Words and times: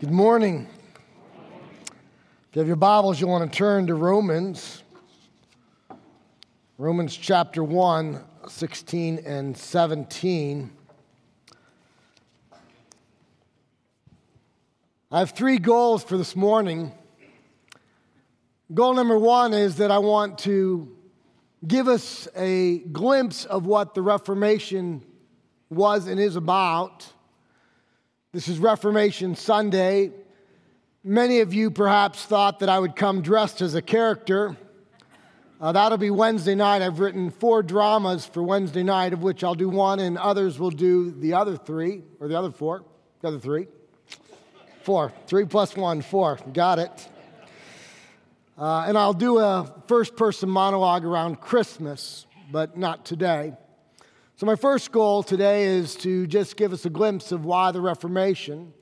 Good 0.00 0.12
morning. 0.12 0.68
If 1.40 2.54
you 2.54 2.60
have 2.60 2.68
your 2.68 2.76
Bibles, 2.76 3.20
you'll 3.20 3.30
want 3.30 3.52
to 3.52 3.58
turn 3.58 3.88
to 3.88 3.96
Romans. 3.96 4.84
Romans 6.76 7.16
chapter 7.16 7.64
1, 7.64 8.20
16 8.46 9.18
and 9.26 9.56
17. 9.56 10.70
I 15.10 15.18
have 15.18 15.32
three 15.32 15.58
goals 15.58 16.04
for 16.04 16.16
this 16.16 16.36
morning. 16.36 16.92
Goal 18.72 18.94
number 18.94 19.18
one 19.18 19.52
is 19.52 19.78
that 19.78 19.90
I 19.90 19.98
want 19.98 20.38
to 20.40 20.96
give 21.66 21.88
us 21.88 22.28
a 22.36 22.78
glimpse 22.78 23.46
of 23.46 23.66
what 23.66 23.96
the 23.96 24.02
Reformation 24.02 25.04
was 25.70 26.06
and 26.06 26.20
is 26.20 26.36
about. 26.36 27.12
This 28.30 28.46
is 28.46 28.58
Reformation 28.58 29.36
Sunday. 29.36 30.10
Many 31.02 31.40
of 31.40 31.54
you 31.54 31.70
perhaps 31.70 32.22
thought 32.26 32.58
that 32.58 32.68
I 32.68 32.78
would 32.78 32.94
come 32.94 33.22
dressed 33.22 33.62
as 33.62 33.74
a 33.74 33.80
character. 33.80 34.54
Uh, 35.58 35.72
that'll 35.72 35.96
be 35.96 36.10
Wednesday 36.10 36.54
night. 36.54 36.82
I've 36.82 37.00
written 37.00 37.30
four 37.30 37.62
dramas 37.62 38.26
for 38.26 38.42
Wednesday 38.42 38.82
night, 38.82 39.14
of 39.14 39.22
which 39.22 39.42
I'll 39.42 39.54
do 39.54 39.70
one, 39.70 39.98
and 39.98 40.18
others 40.18 40.58
will 40.58 40.70
do 40.70 41.10
the 41.10 41.32
other 41.32 41.56
three, 41.56 42.02
or 42.20 42.28
the 42.28 42.38
other 42.38 42.50
four, 42.50 42.84
the 43.22 43.28
other 43.28 43.38
three. 43.38 43.66
Four. 44.82 45.10
Three 45.26 45.46
plus 45.46 45.74
one, 45.74 46.02
four. 46.02 46.38
Got 46.52 46.80
it. 46.80 47.08
Uh, 48.58 48.84
and 48.88 48.98
I'll 48.98 49.14
do 49.14 49.38
a 49.38 49.74
first 49.86 50.16
person 50.16 50.50
monologue 50.50 51.06
around 51.06 51.40
Christmas, 51.40 52.26
but 52.52 52.76
not 52.76 53.06
today. 53.06 53.54
So, 54.38 54.46
my 54.46 54.54
first 54.54 54.92
goal 54.92 55.24
today 55.24 55.64
is 55.64 55.96
to 55.96 56.24
just 56.28 56.56
give 56.56 56.72
us 56.72 56.84
a 56.84 56.90
glimpse 56.90 57.32
of 57.32 57.44
why 57.44 57.72
the 57.72 57.80
Reformation. 57.80 58.72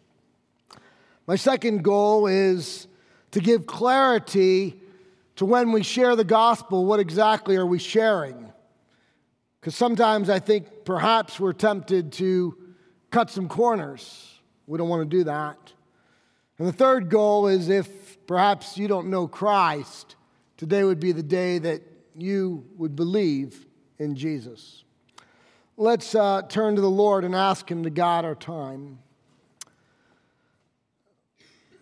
My 1.27 1.37
second 1.37 1.83
goal 1.83 2.27
is 2.27 2.88
to 3.30 3.41
give 3.41 3.64
clarity 3.64 4.78
to 5.36 5.47
when 5.47 5.72
we 5.72 5.83
share 5.83 6.14
the 6.14 6.25
gospel, 6.25 6.84
what 6.84 7.00
exactly 7.00 7.56
are 7.56 7.64
we 7.64 7.78
sharing? 7.78 8.53
Because 9.58 9.75
sometimes 9.75 10.28
I 10.28 10.41
think 10.41 10.84
perhaps 10.84 11.41
we're 11.41 11.55
tempted 11.55 12.12
to 12.12 12.55
cut 13.11 13.31
some 13.31 13.48
corners. 13.48 14.38
We 14.66 14.77
don't 14.77 14.91
want 14.91 15.11
to 15.11 15.16
do 15.16 15.25
that. 15.25 15.72
And 16.59 16.69
the 16.69 16.72
third 16.72 17.09
goal 17.09 17.47
is 17.47 17.70
if 17.70 18.27
perhaps 18.27 18.77
you 18.77 18.88
don't 18.88 19.09
know 19.09 19.27
Christ, 19.27 20.16
today 20.59 20.84
would 20.84 21.00
be 21.00 21.12
the 21.12 21.22
day 21.22 21.59
that 21.61 21.81
you 22.14 22.66
would 22.77 22.94
believe 22.94 23.64
in 23.98 24.16
Jesus. 24.16 24.83
Let's 25.78 26.14
uh, 26.14 26.41
turn 26.41 26.77
to 26.77 26.80
the 26.80 26.88
Lord 26.88 27.22
and 27.22 27.34
ask 27.34 27.70
Him 27.70 27.82
to 27.82 27.91
guide 27.91 28.24
our 28.24 28.34
time. 28.34 28.98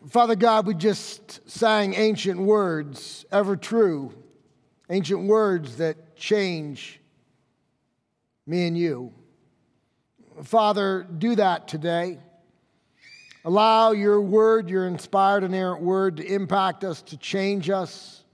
Father 0.08 0.34
God, 0.34 0.66
we 0.66 0.74
just 0.74 1.48
sang 1.48 1.94
ancient 1.94 2.40
words, 2.40 3.24
ever 3.30 3.56
true, 3.56 4.12
ancient 4.90 5.28
words 5.28 5.76
that 5.76 6.16
change 6.16 7.00
me 8.48 8.66
and 8.66 8.76
you. 8.76 9.12
Father, 10.42 11.06
do 11.18 11.36
that 11.36 11.68
today. 11.68 12.18
Allow 13.44 13.92
your 13.92 14.20
word, 14.20 14.68
your 14.68 14.88
inspired, 14.88 15.44
inerrant 15.44 15.82
word, 15.82 16.16
to 16.16 16.26
impact 16.26 16.82
us, 16.82 17.00
to 17.02 17.16
change 17.16 17.70
us, 17.70 18.24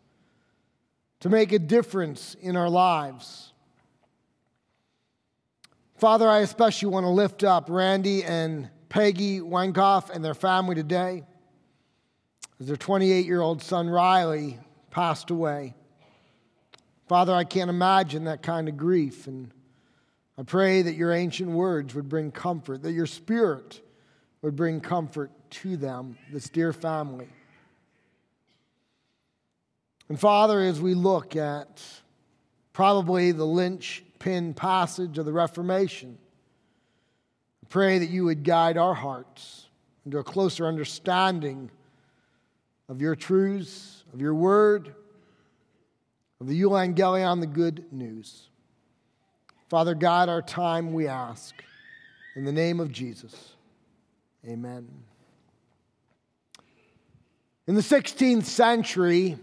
to 1.20 1.28
make 1.28 1.52
a 1.52 1.58
difference 1.58 2.34
in 2.40 2.56
our 2.56 2.70
lives. 2.70 3.49
Father, 6.00 6.30
I 6.30 6.38
especially 6.38 6.88
want 6.88 7.04
to 7.04 7.10
lift 7.10 7.44
up 7.44 7.66
Randy 7.68 8.24
and 8.24 8.70
Peggy 8.88 9.40
Wenkoff 9.40 10.08
and 10.08 10.24
their 10.24 10.32
family 10.32 10.74
today 10.74 11.24
as 12.58 12.68
their 12.68 12.78
28 12.78 13.26
year 13.26 13.42
old 13.42 13.60
son 13.60 13.86
Riley 13.86 14.58
passed 14.90 15.28
away. 15.28 15.74
Father, 17.06 17.34
I 17.34 17.44
can't 17.44 17.68
imagine 17.68 18.24
that 18.24 18.42
kind 18.42 18.66
of 18.66 18.78
grief. 18.78 19.26
And 19.26 19.52
I 20.38 20.42
pray 20.42 20.80
that 20.80 20.94
your 20.94 21.12
ancient 21.12 21.50
words 21.50 21.94
would 21.94 22.08
bring 22.08 22.30
comfort, 22.30 22.82
that 22.82 22.92
your 22.92 23.04
spirit 23.04 23.82
would 24.40 24.56
bring 24.56 24.80
comfort 24.80 25.30
to 25.50 25.76
them, 25.76 26.16
this 26.32 26.48
dear 26.48 26.72
family. 26.72 27.28
And 30.08 30.18
Father, 30.18 30.60
as 30.60 30.80
we 30.80 30.94
look 30.94 31.36
at 31.36 31.84
probably 32.72 33.32
the 33.32 33.44
lynch 33.44 34.02
pin 34.20 34.54
passage 34.54 35.18
of 35.18 35.26
the 35.26 35.32
Reformation. 35.32 36.16
I 37.64 37.66
pray 37.68 37.98
that 37.98 38.10
you 38.10 38.26
would 38.26 38.44
guide 38.44 38.76
our 38.76 38.94
hearts 38.94 39.66
into 40.06 40.18
a 40.18 40.22
closer 40.24 40.66
understanding 40.66 41.70
of 42.88 43.00
your 43.00 43.16
truths, 43.16 44.04
of 44.14 44.20
your 44.20 44.34
word, 44.34 44.94
of 46.40 46.46
the 46.46 46.60
Evangelion, 46.60 47.40
the 47.40 47.46
good 47.46 47.84
news. 47.92 48.48
Father, 49.68 49.94
guide 49.94 50.28
our 50.28 50.42
time, 50.42 50.92
we 50.92 51.06
ask. 51.06 51.54
In 52.36 52.44
the 52.44 52.52
name 52.52 52.78
of 52.78 52.92
Jesus, 52.92 53.54
amen. 54.48 54.88
In 57.66 57.74
the 57.74 57.80
16th 57.80 58.44
century, 58.44 59.38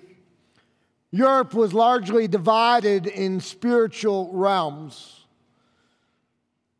Europe 1.12 1.53
was 1.53 1.73
largely 1.73 2.28
divided 2.28 3.07
in 3.07 3.40
spiritual 3.40 4.29
realms. 4.34 5.25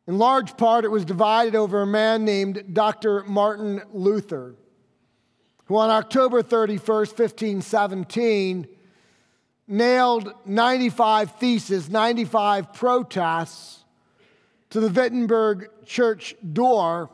In 0.06 0.18
large 0.18 0.56
part, 0.56 0.84
it 0.84 0.90
was 0.90 1.04
divided 1.04 1.54
over 1.54 1.82
a 1.82 1.86
man 1.86 2.24
named 2.24 2.72
Dr. 2.72 3.24
Martin 3.24 3.82
Luther, 3.92 4.54
who 5.66 5.76
on 5.76 5.90
October 5.90 6.42
31st, 6.42 7.18
1517, 7.18 8.66
nailed 9.66 10.32
95 10.46 11.32
theses, 11.32 11.90
95 11.90 12.72
protests 12.72 13.84
to 14.70 14.80
the 14.80 14.88
Wittenberg 14.88 15.68
church 15.84 16.34
door 16.52 17.10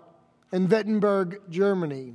in 0.52 0.68
Wittenberg, 0.68 1.40
Germany. 1.50 2.14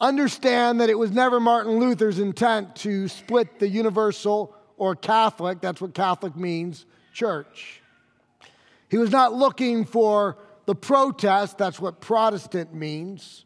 Understand 0.00 0.80
that 0.80 0.88
it 0.88 0.98
was 0.98 1.10
never 1.10 1.40
Martin 1.40 1.78
Luther's 1.78 2.18
intent 2.18 2.76
to 2.76 3.08
split 3.08 3.58
the 3.58 3.68
universal 3.68 4.54
or 4.76 4.94
Catholic, 4.94 5.60
that's 5.60 5.80
what 5.80 5.92
Catholic 5.92 6.36
means, 6.36 6.86
church. 7.12 7.82
He 8.88 8.96
was 8.96 9.10
not 9.10 9.32
looking 9.32 9.84
for 9.84 10.38
the 10.66 10.74
protest, 10.74 11.58
that's 11.58 11.80
what 11.80 12.00
Protestant 12.00 12.72
means. 12.72 13.44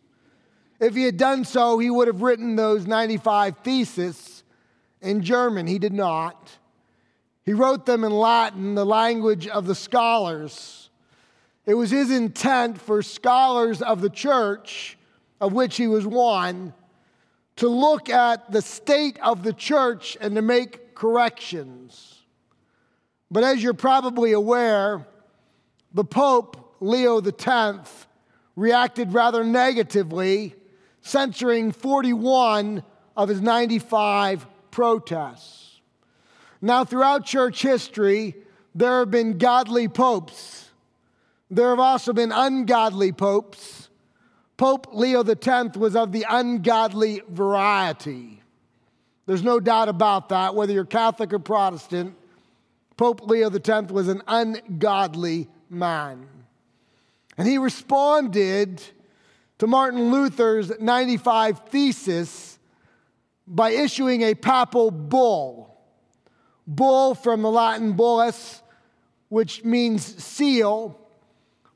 If 0.78 0.94
he 0.94 1.04
had 1.04 1.16
done 1.16 1.44
so, 1.44 1.78
he 1.78 1.88
would 1.88 2.08
have 2.08 2.20
written 2.20 2.56
those 2.56 2.86
95 2.86 3.58
theses 3.58 4.42
in 5.00 5.22
German. 5.22 5.66
He 5.66 5.78
did 5.78 5.92
not. 5.92 6.58
He 7.44 7.52
wrote 7.52 7.86
them 7.86 8.04
in 8.04 8.12
Latin, 8.12 8.74
the 8.74 8.84
language 8.84 9.48
of 9.48 9.66
the 9.66 9.74
scholars. 9.74 10.90
It 11.64 11.74
was 11.74 11.90
his 11.90 12.10
intent 12.10 12.80
for 12.80 13.02
scholars 13.02 13.80
of 13.80 14.00
the 14.00 14.10
church 14.10 14.98
of 15.42 15.52
which 15.52 15.76
he 15.76 15.88
was 15.88 16.06
one, 16.06 16.72
to 17.56 17.68
look 17.68 18.08
at 18.08 18.52
the 18.52 18.62
state 18.62 19.18
of 19.20 19.42
the 19.42 19.52
church 19.52 20.16
and 20.20 20.36
to 20.36 20.40
make 20.40 20.94
corrections. 20.94 22.22
But 23.28 23.42
as 23.42 23.60
you're 23.60 23.74
probably 23.74 24.32
aware, 24.32 25.04
the 25.92 26.04
Pope, 26.04 26.76
Leo 26.78 27.20
X, 27.20 28.06
reacted 28.54 29.12
rather 29.12 29.42
negatively, 29.42 30.54
censoring 31.00 31.72
41 31.72 32.84
of 33.16 33.28
his 33.28 33.40
95 33.40 34.46
protests. 34.70 35.80
Now, 36.60 36.84
throughout 36.84 37.26
church 37.26 37.62
history, 37.62 38.36
there 38.76 39.00
have 39.00 39.10
been 39.10 39.38
godly 39.38 39.88
popes. 39.88 40.70
There 41.50 41.70
have 41.70 41.80
also 41.80 42.12
been 42.12 42.30
ungodly 42.30 43.10
popes. 43.10 43.81
Pope 44.62 44.90
Leo 44.92 45.24
X 45.24 45.76
was 45.76 45.96
of 45.96 46.12
the 46.12 46.24
ungodly 46.30 47.20
variety. 47.28 48.40
There's 49.26 49.42
no 49.42 49.58
doubt 49.58 49.88
about 49.88 50.28
that, 50.28 50.54
whether 50.54 50.72
you're 50.72 50.84
Catholic 50.84 51.32
or 51.32 51.40
Protestant. 51.40 52.14
Pope 52.96 53.22
Leo 53.22 53.50
X 53.50 53.90
was 53.90 54.06
an 54.06 54.22
ungodly 54.28 55.48
man. 55.68 56.28
And 57.36 57.48
he 57.48 57.58
responded 57.58 58.80
to 59.58 59.66
Martin 59.66 60.12
Luther's 60.12 60.70
95 60.78 61.62
Thesis 61.68 62.60
by 63.48 63.70
issuing 63.70 64.22
a 64.22 64.36
papal 64.36 64.92
bull. 64.92 65.76
Bull 66.68 67.16
from 67.16 67.42
the 67.42 67.50
Latin 67.50 67.94
bullus, 67.94 68.62
which 69.28 69.64
means 69.64 70.22
seal, 70.22 71.01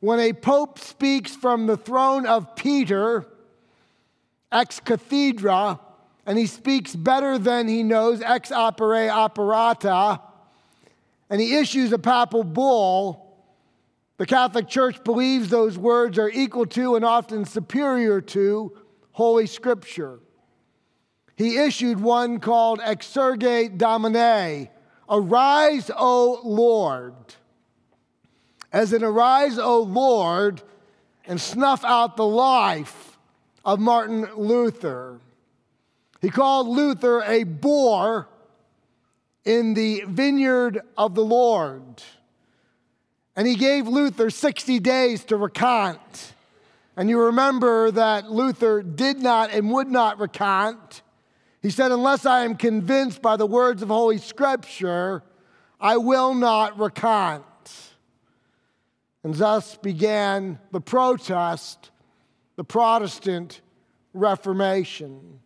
when 0.00 0.20
a 0.20 0.32
pope 0.32 0.78
speaks 0.78 1.34
from 1.34 1.66
the 1.66 1.76
throne 1.76 2.26
of 2.26 2.54
Peter, 2.56 3.26
ex 4.52 4.80
cathedra, 4.80 5.80
and 6.26 6.38
he 6.38 6.46
speaks 6.46 6.94
better 6.94 7.38
than 7.38 7.68
he 7.68 7.82
knows, 7.82 8.20
ex 8.20 8.50
opere 8.50 9.08
operata, 9.10 10.20
and 11.30 11.40
he 11.40 11.56
issues 11.56 11.92
a 11.92 11.98
papal 11.98 12.44
bull, 12.44 13.22
the 14.18 14.26
Catholic 14.26 14.68
Church 14.68 15.02
believes 15.04 15.50
those 15.50 15.76
words 15.76 16.18
are 16.18 16.30
equal 16.30 16.66
to 16.66 16.96
and 16.96 17.04
often 17.04 17.44
superior 17.44 18.20
to 18.20 18.72
Holy 19.12 19.46
Scripture. 19.46 20.20
He 21.36 21.58
issued 21.58 22.00
one 22.00 22.40
called 22.40 22.80
Exsurge 22.80 23.76
Domine, 23.76 24.68
Arise, 25.08 25.90
O 25.94 26.40
Lord. 26.42 27.14
As 28.72 28.92
in, 28.92 29.02
Arise, 29.02 29.58
O 29.58 29.82
Lord, 29.82 30.62
and 31.26 31.40
snuff 31.40 31.84
out 31.84 32.16
the 32.16 32.26
life 32.26 33.18
of 33.64 33.80
Martin 33.80 34.28
Luther. 34.36 35.20
He 36.20 36.30
called 36.30 36.68
Luther 36.68 37.22
a 37.22 37.44
boar 37.44 38.28
in 39.44 39.74
the 39.74 40.02
vineyard 40.06 40.80
of 40.96 41.14
the 41.14 41.24
Lord. 41.24 42.02
And 43.36 43.46
he 43.46 43.54
gave 43.54 43.86
Luther 43.86 44.30
60 44.30 44.80
days 44.80 45.24
to 45.26 45.36
recant. 45.36 46.32
And 46.96 47.10
you 47.10 47.20
remember 47.20 47.90
that 47.90 48.30
Luther 48.30 48.82
did 48.82 49.20
not 49.20 49.50
and 49.50 49.70
would 49.70 49.88
not 49.88 50.18
recant. 50.18 51.02
He 51.60 51.70
said, 51.70 51.92
Unless 51.92 52.24
I 52.24 52.44
am 52.44 52.56
convinced 52.56 53.20
by 53.20 53.36
the 53.36 53.46
words 53.46 53.82
of 53.82 53.88
Holy 53.88 54.18
Scripture, 54.18 55.22
I 55.80 55.98
will 55.98 56.34
not 56.34 56.78
recant. 56.78 57.44
And 59.26 59.34
thus 59.34 59.76
began 59.76 60.60
the 60.70 60.80
protest, 60.80 61.90
the 62.54 62.62
Protestant 62.62 63.60
Reformation. 64.14 65.40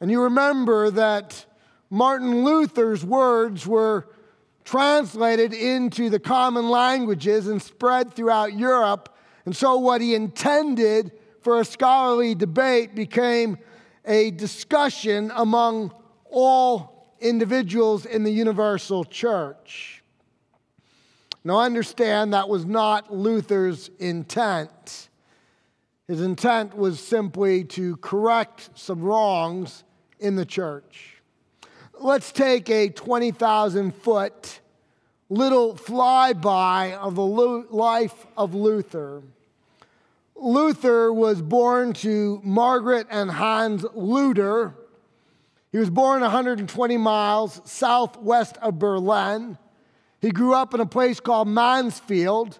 And 0.00 0.10
you 0.10 0.22
remember 0.22 0.90
that 0.90 1.46
Martin 1.90 2.42
Luther's 2.42 3.04
words 3.04 3.68
were 3.68 4.08
translated 4.64 5.54
into 5.54 6.10
the 6.10 6.18
common 6.18 6.70
languages 6.70 7.46
and 7.46 7.62
spread 7.62 8.14
throughout 8.14 8.54
Europe. 8.54 9.16
And 9.44 9.54
so, 9.54 9.78
what 9.78 10.00
he 10.00 10.16
intended 10.16 11.12
for 11.40 11.60
a 11.60 11.64
scholarly 11.64 12.34
debate 12.34 12.96
became 12.96 13.58
a 14.06 14.32
discussion 14.32 15.30
among 15.36 15.94
all 16.32 17.14
individuals 17.20 18.06
in 18.06 18.24
the 18.24 18.32
universal 18.32 19.04
church. 19.04 19.97
Now, 21.44 21.60
understand 21.60 22.34
that 22.34 22.48
was 22.48 22.64
not 22.66 23.14
Luther's 23.14 23.90
intent. 23.98 25.08
His 26.06 26.20
intent 26.20 26.76
was 26.76 27.00
simply 27.00 27.64
to 27.64 27.96
correct 27.98 28.70
some 28.74 29.00
wrongs 29.02 29.84
in 30.18 30.36
the 30.36 30.44
church. 30.44 31.22
Let's 32.00 32.32
take 32.32 32.70
a 32.70 32.88
20,000 32.88 33.94
foot 33.94 34.60
little 35.28 35.74
flyby 35.74 36.94
of 36.94 37.14
the 37.14 37.24
life 37.24 38.26
of 38.36 38.54
Luther. 38.54 39.22
Luther 40.34 41.12
was 41.12 41.42
born 41.42 41.92
to 41.94 42.40
Margaret 42.44 43.06
and 43.10 43.30
Hans 43.30 43.84
Luther. 43.94 44.74
He 45.72 45.78
was 45.78 45.90
born 45.90 46.22
120 46.22 46.96
miles 46.96 47.60
southwest 47.64 48.56
of 48.58 48.78
Berlin. 48.78 49.58
He 50.20 50.30
grew 50.30 50.54
up 50.54 50.74
in 50.74 50.80
a 50.80 50.86
place 50.86 51.20
called 51.20 51.48
Mansfield. 51.48 52.58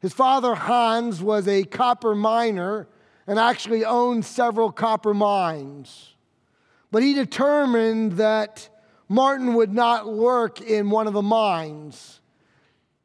His 0.00 0.12
father, 0.12 0.54
Hans, 0.54 1.22
was 1.22 1.48
a 1.48 1.64
copper 1.64 2.14
miner 2.14 2.88
and 3.26 3.38
actually 3.38 3.84
owned 3.84 4.24
several 4.24 4.70
copper 4.70 5.14
mines. 5.14 6.14
But 6.90 7.02
he 7.02 7.14
determined 7.14 8.12
that 8.12 8.68
Martin 9.08 9.54
would 9.54 9.72
not 9.72 10.12
work 10.12 10.60
in 10.60 10.90
one 10.90 11.06
of 11.06 11.12
the 11.12 11.22
mines. 11.22 12.20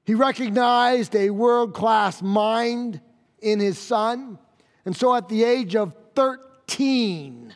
He 0.05 0.13
recognized 0.13 1.15
a 1.15 1.29
world 1.31 1.73
class 1.73 2.21
mind 2.21 3.01
in 3.39 3.59
his 3.59 3.77
son. 3.77 4.39
And 4.85 4.95
so 4.95 5.13
at 5.15 5.27
the 5.27 5.43
age 5.43 5.75
of 5.75 5.93
13, 6.15 7.53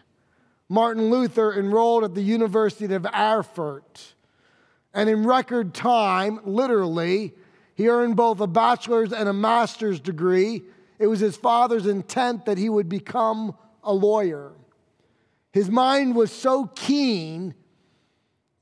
Martin 0.70 1.10
Luther 1.10 1.58
enrolled 1.58 2.04
at 2.04 2.14
the 2.14 2.22
University 2.22 2.94
of 2.94 3.06
Erfurt. 3.06 4.16
And 4.94 5.10
in 5.10 5.26
record 5.26 5.74
time, 5.74 6.40
literally, 6.44 7.34
he 7.76 7.88
earned 7.88 8.16
both 8.16 8.40
a 8.40 8.48
bachelor's 8.48 9.14
and 9.14 9.30
a 9.30 9.34
master's 9.34 10.00
degree. 10.00 10.64
It 11.00 11.08
was 11.08 11.20
his 11.20 11.38
father's 11.38 11.86
intent 11.86 12.46
that 12.46 12.58
he 12.58 12.70
would 12.70 12.90
become 12.90 13.56
a 13.84 13.94
lawyer. 13.94 14.52
His 15.52 15.70
mind 15.70 16.16
was 16.16 16.32
so 16.32 16.68
keen 16.76 17.56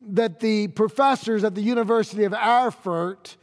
that 0.02 0.40
the 0.40 0.70
professors 0.70 1.44
at 1.44 1.56
the 1.56 1.62
University 1.62 2.24
of 2.24 2.34
Erfurt 2.34 3.36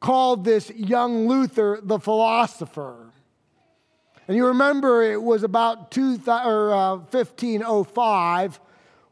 called 0.00 0.44
this 0.44 0.70
young 0.70 1.28
Luther 1.28 1.78
the 1.82 1.98
philosopher. 1.98 3.12
And 4.26 4.36
you 4.36 4.46
remember 4.46 5.02
it 5.02 5.22
was 5.22 5.42
about 5.42 5.90
two, 5.90 6.20
or, 6.26 6.72
uh, 6.72 6.96
1505 7.10 8.60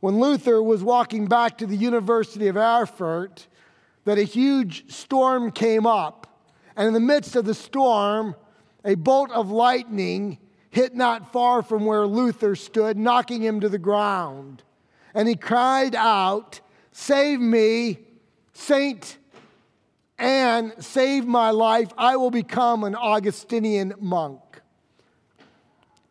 when 0.01 0.19
Luther 0.19 0.63
was 0.63 0.83
walking 0.83 1.27
back 1.27 1.59
to 1.59 1.67
the 1.67 1.77
University 1.77 2.49
of 2.49 2.57
Erfurt 2.57 3.47
that 4.05 4.19
a 4.19 4.23
huge 4.23 4.91
storm 4.91 5.51
came 5.51 5.87
up. 5.87 6.27
And 6.77 6.89
in 6.89 6.95
the 6.95 7.01
midst 7.01 7.37
of 7.37 7.45
the 7.45 7.55
storm, 7.55 8.35
a 8.85 8.95
bolt 8.95 9.31
of 9.31 9.51
lightning 9.51 10.39
hit 10.71 10.95
not 10.95 11.33
far 11.33 11.63
from 11.63 11.85
where 11.85 12.07
Luther 12.07 12.55
stood, 12.57 12.97
knocking 12.97 13.43
him 13.43 13.61
to 13.61 13.69
the 13.69 13.79
ground. 13.79 14.63
And 15.15 15.29
he 15.29 15.37
cried 15.37 15.95
out, 15.95 16.61
Save 16.93 17.41
me, 17.41 17.99
Saint 18.53 19.19
Anne, 20.21 20.75
save 20.81 21.27
my 21.27 21.51
life. 21.51 21.89
I 21.97 22.17
will 22.17 22.31
become 22.31 22.85
an 22.85 22.95
Augustinian 22.95 23.95
monk. 23.99 24.61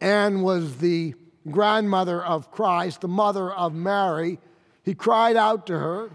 Anne 0.01 0.42
was 0.42 0.77
the 0.77 1.13
grandmother 1.49 2.23
of 2.23 2.51
Christ, 2.51 3.01
the 3.01 3.07
mother 3.07 3.51
of 3.51 3.73
Mary. 3.73 4.39
He 4.83 4.93
cried 4.93 5.35
out 5.35 5.67
to 5.67 5.77
her. 5.77 6.11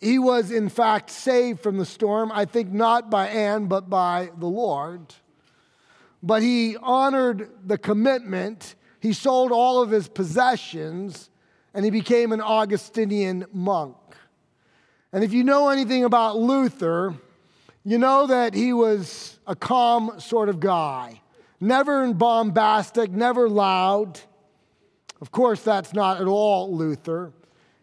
He 0.00 0.18
was, 0.18 0.50
in 0.50 0.68
fact, 0.68 1.10
saved 1.10 1.60
from 1.60 1.78
the 1.78 1.86
storm, 1.86 2.32
I 2.32 2.44
think 2.44 2.72
not 2.72 3.10
by 3.10 3.28
Anne, 3.28 3.66
but 3.66 3.88
by 3.88 4.30
the 4.36 4.46
Lord. 4.46 5.14
But 6.22 6.42
he 6.42 6.76
honored 6.76 7.50
the 7.64 7.78
commitment. 7.78 8.74
He 9.00 9.12
sold 9.12 9.52
all 9.52 9.82
of 9.82 9.90
his 9.90 10.08
possessions 10.08 11.30
and 11.74 11.84
he 11.84 11.90
became 11.90 12.32
an 12.32 12.40
Augustinian 12.40 13.46
monk. 13.52 13.96
And 15.12 15.24
if 15.24 15.32
you 15.32 15.44
know 15.44 15.68
anything 15.68 16.04
about 16.04 16.36
Luther, 16.36 17.14
you 17.84 17.98
know 17.98 18.26
that 18.26 18.54
he 18.54 18.72
was 18.72 19.38
a 19.46 19.56
calm 19.56 20.20
sort 20.20 20.48
of 20.48 20.60
guy, 20.60 21.20
never 21.60 22.12
bombastic, 22.12 23.10
never 23.10 23.48
loud. 23.48 24.20
Of 25.22 25.30
course, 25.30 25.62
that's 25.62 25.94
not 25.94 26.20
at 26.20 26.26
all 26.26 26.76
Luther. 26.76 27.32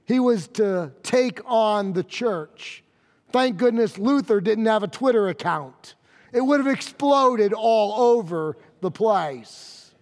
He 0.03 0.19
was 0.19 0.50
to 0.50 0.91
take 1.03 1.39
on 1.46 1.93
the 1.93 2.03
church. 2.03 2.84
Thank 3.31 3.55
goodness 3.55 3.98
Luther 3.98 4.41
didn't 4.41 4.65
have 4.65 4.84
a 4.84 4.89
Twitter 4.89 5.29
account. 5.29 5.96
It 6.34 6.41
would 6.41 6.60
have 6.60 6.67
exploded 6.67 7.53
all 7.53 8.17
over 8.17 8.58
the 8.81 8.91
place. 8.91 9.96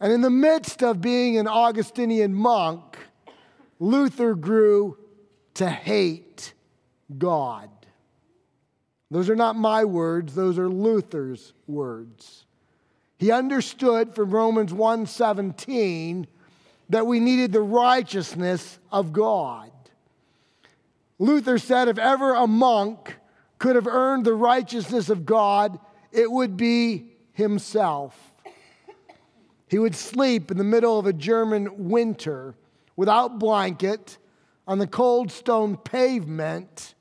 And 0.00 0.10
in 0.10 0.22
the 0.22 0.30
midst 0.30 0.82
of 0.82 1.02
being 1.02 1.36
an 1.36 1.46
Augustinian 1.46 2.32
monk, 2.32 2.96
Luther 3.78 4.34
grew 4.34 4.96
to 5.54 5.68
hate 5.68 6.54
God. 7.18 7.68
Those 9.10 9.28
are 9.28 9.36
not 9.36 9.54
my 9.54 9.84
words, 9.84 10.34
those 10.34 10.58
are 10.58 10.70
Luther's 10.70 11.52
words. 11.66 12.46
He 13.18 13.30
understood 13.30 14.14
from 14.14 14.30
Romans 14.30 14.72
1:17 14.72 16.26
that 16.88 17.06
we 17.06 17.20
needed 17.20 17.52
the 17.52 17.62
righteousness 17.62 18.78
of 18.92 19.12
God. 19.12 19.70
Luther 21.18 21.58
said 21.58 21.88
if 21.88 21.98
ever 21.98 22.34
a 22.34 22.46
monk 22.46 23.16
could 23.58 23.76
have 23.76 23.86
earned 23.86 24.24
the 24.24 24.34
righteousness 24.34 25.08
of 25.08 25.24
God, 25.24 25.78
it 26.12 26.30
would 26.30 26.56
be 26.56 27.12
himself. 27.32 28.32
He 29.68 29.78
would 29.78 29.94
sleep 29.94 30.50
in 30.50 30.58
the 30.58 30.64
middle 30.64 30.98
of 30.98 31.06
a 31.06 31.12
German 31.12 31.88
winter 31.88 32.54
without 32.96 33.38
blanket 33.38 34.18
on 34.66 34.78
the 34.78 34.86
cold 34.86 35.32
stone 35.32 35.76
pavement 35.76 36.94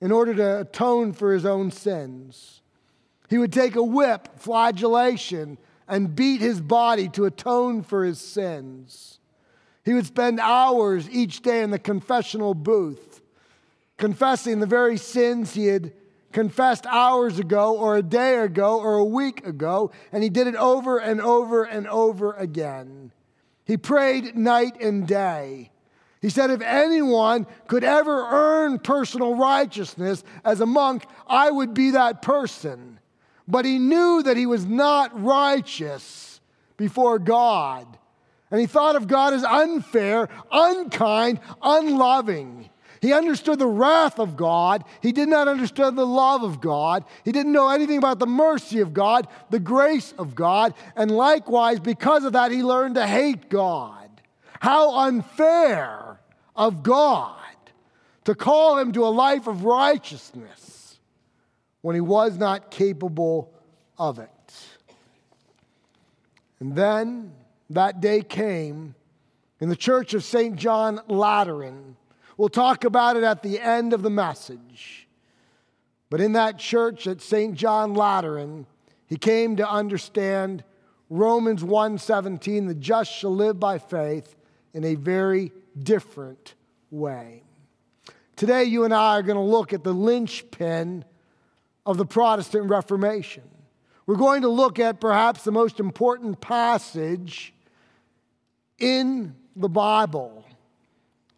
in 0.00 0.12
order 0.12 0.34
to 0.34 0.60
atone 0.60 1.12
for 1.12 1.32
his 1.32 1.44
own 1.46 1.70
sins. 1.70 2.62
He 3.28 3.38
would 3.38 3.52
take 3.52 3.76
a 3.76 3.82
whip, 3.82 4.28
flagellation, 4.36 5.58
and 5.88 6.14
beat 6.14 6.40
his 6.40 6.60
body 6.60 7.08
to 7.08 7.24
atone 7.24 7.82
for 7.82 8.04
his 8.04 8.20
sins. 8.20 9.18
He 9.84 9.94
would 9.94 10.06
spend 10.06 10.38
hours 10.38 11.08
each 11.10 11.40
day 11.40 11.62
in 11.62 11.70
the 11.70 11.78
confessional 11.78 12.54
booth, 12.54 13.22
confessing 13.96 14.60
the 14.60 14.66
very 14.66 14.98
sins 14.98 15.54
he 15.54 15.66
had 15.66 15.92
confessed 16.32 16.84
hours 16.86 17.38
ago, 17.38 17.76
or 17.76 17.96
a 17.96 18.02
day 18.02 18.36
ago, 18.36 18.78
or 18.78 18.96
a 18.96 19.04
week 19.04 19.46
ago, 19.46 19.90
and 20.12 20.22
he 20.22 20.28
did 20.28 20.46
it 20.46 20.56
over 20.56 20.98
and 20.98 21.20
over 21.20 21.64
and 21.64 21.86
over 21.88 22.34
again. 22.34 23.12
He 23.64 23.76
prayed 23.76 24.36
night 24.36 24.80
and 24.80 25.06
day. 25.06 25.70
He 26.20 26.30
said, 26.30 26.50
If 26.50 26.60
anyone 26.60 27.46
could 27.66 27.84
ever 27.84 28.26
earn 28.28 28.78
personal 28.78 29.36
righteousness 29.36 30.24
as 30.44 30.60
a 30.60 30.66
monk, 30.66 31.04
I 31.26 31.50
would 31.50 31.74
be 31.74 31.92
that 31.92 32.22
person. 32.22 32.98
But 33.48 33.64
he 33.64 33.78
knew 33.78 34.22
that 34.22 34.36
he 34.36 34.44
was 34.44 34.66
not 34.66 35.20
righteous 35.20 36.40
before 36.76 37.18
God. 37.18 37.86
And 38.50 38.60
he 38.60 38.66
thought 38.66 38.94
of 38.94 39.08
God 39.08 39.32
as 39.32 39.42
unfair, 39.42 40.28
unkind, 40.52 41.40
unloving. 41.62 42.68
He 43.00 43.12
understood 43.12 43.58
the 43.58 43.66
wrath 43.66 44.18
of 44.18 44.36
God. 44.36 44.84
He 45.00 45.12
did 45.12 45.28
not 45.28 45.48
understand 45.48 45.96
the 45.96 46.06
love 46.06 46.42
of 46.42 46.60
God. 46.60 47.04
He 47.24 47.32
didn't 47.32 47.52
know 47.52 47.70
anything 47.70 47.96
about 47.96 48.18
the 48.18 48.26
mercy 48.26 48.80
of 48.80 48.92
God, 48.92 49.28
the 49.48 49.60
grace 49.60 50.12
of 50.18 50.34
God. 50.34 50.74
And 50.94 51.10
likewise, 51.10 51.80
because 51.80 52.24
of 52.24 52.34
that, 52.34 52.50
he 52.50 52.62
learned 52.62 52.96
to 52.96 53.06
hate 53.06 53.48
God. 53.48 54.10
How 54.60 55.06
unfair 55.06 56.20
of 56.54 56.82
God 56.82 57.36
to 58.24 58.34
call 58.34 58.78
him 58.78 58.92
to 58.92 59.06
a 59.06 59.08
life 59.08 59.46
of 59.46 59.64
righteousness 59.64 60.67
when 61.82 61.94
he 61.94 62.00
was 62.00 62.38
not 62.38 62.70
capable 62.70 63.52
of 63.98 64.18
it. 64.18 64.30
And 66.60 66.74
then 66.74 67.32
that 67.70 68.00
day 68.00 68.22
came 68.22 68.94
in 69.60 69.68
the 69.68 69.76
church 69.76 70.14
of 70.14 70.24
St. 70.24 70.56
John 70.56 71.00
Lateran. 71.08 71.96
We'll 72.36 72.48
talk 72.48 72.84
about 72.84 73.16
it 73.16 73.24
at 73.24 73.42
the 73.42 73.60
end 73.60 73.92
of 73.92 74.02
the 74.02 74.10
message. 74.10 75.08
But 76.10 76.20
in 76.20 76.32
that 76.32 76.58
church 76.58 77.06
at 77.06 77.20
St. 77.20 77.54
John 77.54 77.94
Lateran, 77.94 78.66
he 79.06 79.16
came 79.16 79.56
to 79.56 79.68
understand 79.68 80.64
Romans 81.10 81.62
1:17, 81.62 82.66
the 82.66 82.74
just 82.74 83.10
shall 83.10 83.34
live 83.34 83.58
by 83.58 83.78
faith 83.78 84.36
in 84.74 84.84
a 84.84 84.94
very 84.94 85.52
different 85.78 86.54
way. 86.90 87.42
Today 88.36 88.64
you 88.64 88.84
and 88.84 88.94
I 88.94 89.18
are 89.18 89.22
going 89.22 89.36
to 89.36 89.42
look 89.42 89.72
at 89.72 89.84
the 89.84 89.92
linchpin 89.92 91.04
of 91.88 91.96
the 91.96 92.04
Protestant 92.04 92.68
Reformation. 92.68 93.44
We're 94.04 94.16
going 94.16 94.42
to 94.42 94.48
look 94.48 94.78
at 94.78 95.00
perhaps 95.00 95.42
the 95.42 95.50
most 95.50 95.80
important 95.80 96.38
passage 96.38 97.54
in 98.78 99.34
the 99.56 99.70
Bible. 99.70 100.44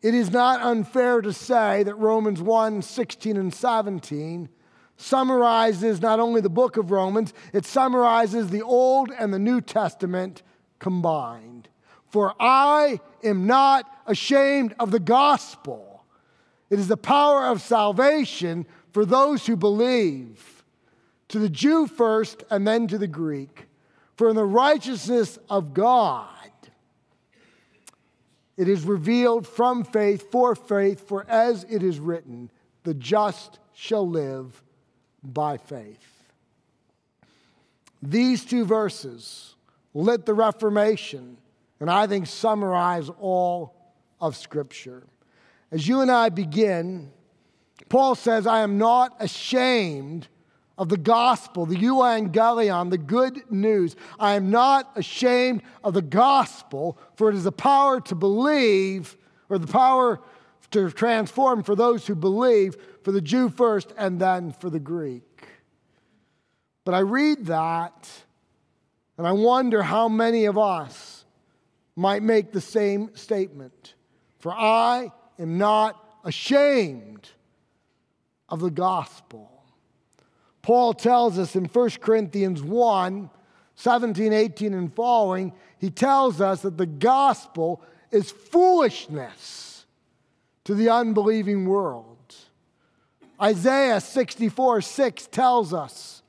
It 0.03 0.13
is 0.13 0.33
not 0.33 0.61
unfair 0.61 1.21
to 1.21 1.33
say 1.33 1.85
that 1.85 1.95
Romans 1.95 2.43
1 2.43 2.83
16 2.83 3.37
and 3.37 3.55
17 3.55 4.49
summarizes 4.97 6.03
not 6.03 6.19
only 6.19 6.41
the 6.41 6.51
book 6.51 6.77
of 6.77 6.91
Romans, 6.91 7.33
it 7.53 7.65
summarizes 7.65 8.51
the 8.51 8.63
Old 8.63 9.13
and 9.17 9.33
the 9.33 9.39
New 9.39 9.61
Testament 9.61 10.43
combined. 10.81 11.69
For 12.09 12.35
I 12.41 12.99
am 13.23 13.47
not 13.47 13.89
ashamed 14.05 14.75
of 14.81 14.91
the 14.91 14.99
gospel, 14.99 16.05
it 16.71 16.81
is 16.81 16.89
the 16.89 16.97
power 16.97 17.47
of 17.47 17.63
salvation 17.63 18.67
for 18.93 19.05
those 19.05 19.47
who 19.47 19.57
believe 19.57 20.65
to 21.29 21.39
the 21.39 21.49
Jew 21.49 21.87
first 21.87 22.43
and 22.51 22.67
then 22.67 22.87
to 22.89 22.99
the 22.99 23.07
Greek. 23.07 23.67
For 24.17 24.29
in 24.29 24.37
the 24.37 24.45
righteousness 24.45 25.39
of 25.49 25.73
God, 25.73 26.29
it 28.57 28.69
is 28.69 28.85
revealed 28.85 29.47
from 29.47 29.85
faith 29.85 30.31
for 30.31 30.55
faith, 30.55 31.09
for 31.09 31.25
as 31.29 31.65
it 31.71 31.83
is 31.83 31.99
written, 31.99 32.51
the 32.83 32.93
just 32.93 33.59
shall 33.73 34.07
live 34.07 34.63
by 35.23 35.57
faith. 35.57 36.25
These 38.03 38.45
two 38.45 38.65
verses 38.65 39.55
lit 39.95 40.27
the 40.27 40.35
Reformation 40.35 41.39
and 41.81 41.91
I 41.91 42.07
think 42.07 42.27
summarize 42.27 43.09
all 43.19 43.75
of 44.21 44.37
Scripture. 44.37 45.03
As 45.73 45.89
you 45.89 46.03
and 46.03 46.11
I 46.11 46.29
begin, 46.29 47.11
Paul 47.91 48.15
says, 48.15 48.47
I 48.47 48.61
am 48.61 48.79
not 48.79 49.15
ashamed 49.21 50.29
of 50.79 50.89
the 50.89 50.97
gospel, 50.97 51.67
the 51.67 51.77
euangelion, 51.77 52.89
the 52.89 52.97
good 52.97 53.43
news. 53.51 53.97
I 54.19 54.35
am 54.35 54.49
not 54.49 54.91
ashamed 54.97 55.63
of 55.85 55.93
the 55.93 56.01
gospel, 56.01 56.97
for 57.17 57.29
it 57.29 57.35
is 57.35 57.45
the 57.45 57.53
power 57.53 58.01
to 58.03 58.15
believe, 58.15 59.17
or 59.51 59.59
the 59.59 59.67
power 59.67 60.21
to 60.71 60.91
transform 60.91 61.65
for 61.65 61.75
those 61.75 62.07
who 62.07 62.15
believe, 62.15 62.77
for 63.03 63.13
the 63.13 63.21
Jew 63.21 63.49
first 63.51 63.93
and 63.99 64.21
then 64.21 64.53
for 64.53 64.71
the 64.71 64.81
Greek. 64.81 65.49
But 66.85 66.95
I 66.95 67.01
read 67.01 67.47
that 67.47 68.09
and 69.19 69.27
I 69.27 69.33
wonder 69.33 69.83
how 69.83 70.09
many 70.09 70.47
of 70.47 70.57
us 70.57 71.27
might 71.95 72.23
make 72.23 72.53
the 72.53 72.61
same 72.61 73.15
statement. 73.15 73.95
For 74.39 74.53
I 74.53 75.13
am 75.39 75.59
not 75.59 76.03
ashamed 76.25 77.29
of 78.51 78.61
the 78.61 78.71
gospel. 78.71 79.51
Paul 80.63 80.93
tells 80.95 81.39
us 81.39 81.57
in 81.57 81.65
1 81.65 81.91
Corinthians 82.01 82.63
1 82.63 83.31
17, 83.77 84.35
18, 84.35 84.75
and 84.75 84.95
following, 84.95 85.55
he 85.79 85.89
tells 85.89 86.39
us 86.39 86.61
that 86.61 86.77
the 86.77 86.85
gospel 86.85 87.81
is 88.11 88.31
foolishness 88.31 89.87
to 90.65 90.75
the 90.75 90.91
unbelieving 90.91 91.65
world. 91.65 92.35
Isaiah 93.41 94.01
64 94.01 94.83
6 94.83 95.27
tells 95.29 95.73
us 95.73 96.23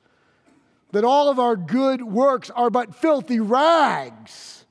that 0.92 1.04
all 1.04 1.28
of 1.28 1.38
our 1.38 1.56
good 1.56 2.02
works 2.02 2.48
are 2.48 2.70
but 2.70 2.94
filthy 2.94 3.40
rags 3.40 4.64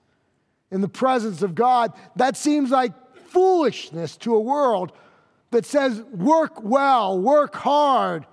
in 0.71 0.81
the 0.81 0.87
presence 0.87 1.43
of 1.43 1.53
God. 1.53 1.93
That 2.15 2.35
seems 2.35 2.71
like 2.71 2.93
foolishness 3.27 4.17
to 4.17 4.33
a 4.33 4.39
world 4.39 4.91
that 5.51 5.65
says, 5.65 6.01
work 6.01 6.63
well, 6.63 7.19
work 7.19 7.55
hard, 7.55 8.25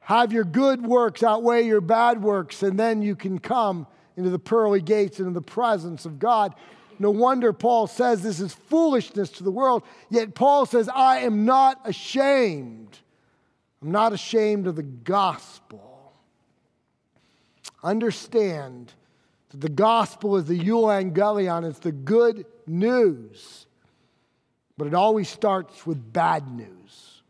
have 0.00 0.32
your 0.32 0.44
good 0.44 0.84
works 0.84 1.22
outweigh 1.22 1.64
your 1.66 1.80
bad 1.80 2.22
works, 2.22 2.62
and 2.62 2.78
then 2.78 3.00
you 3.00 3.14
can 3.16 3.38
come 3.38 3.86
into 4.16 4.30
the 4.30 4.38
pearly 4.38 4.82
gates, 4.82 5.20
into 5.20 5.30
the 5.30 5.40
presence 5.40 6.04
of 6.04 6.18
God. 6.18 6.54
No 6.98 7.10
wonder 7.10 7.52
Paul 7.52 7.86
says 7.86 8.22
this 8.22 8.40
is 8.40 8.52
foolishness 8.52 9.30
to 9.30 9.44
the 9.44 9.50
world, 9.50 9.84
yet 10.10 10.34
Paul 10.34 10.66
says, 10.66 10.88
I 10.88 11.20
am 11.20 11.44
not 11.44 11.80
ashamed. 11.84 12.98
I'm 13.80 13.90
not 13.90 14.12
ashamed 14.12 14.66
of 14.66 14.76
the 14.76 14.82
gospel. 14.82 16.12
Understand 17.82 18.92
that 19.50 19.60
the 19.60 19.70
gospel 19.70 20.36
is 20.36 20.44
the 20.44 20.58
euangelion, 20.58 21.68
it's 21.68 21.78
the 21.78 21.92
good 21.92 22.44
news, 22.66 23.66
but 24.80 24.86
it 24.86 24.94
always 24.94 25.28
starts 25.28 25.86
with 25.86 26.10
bad 26.10 26.50
news. 26.56 27.22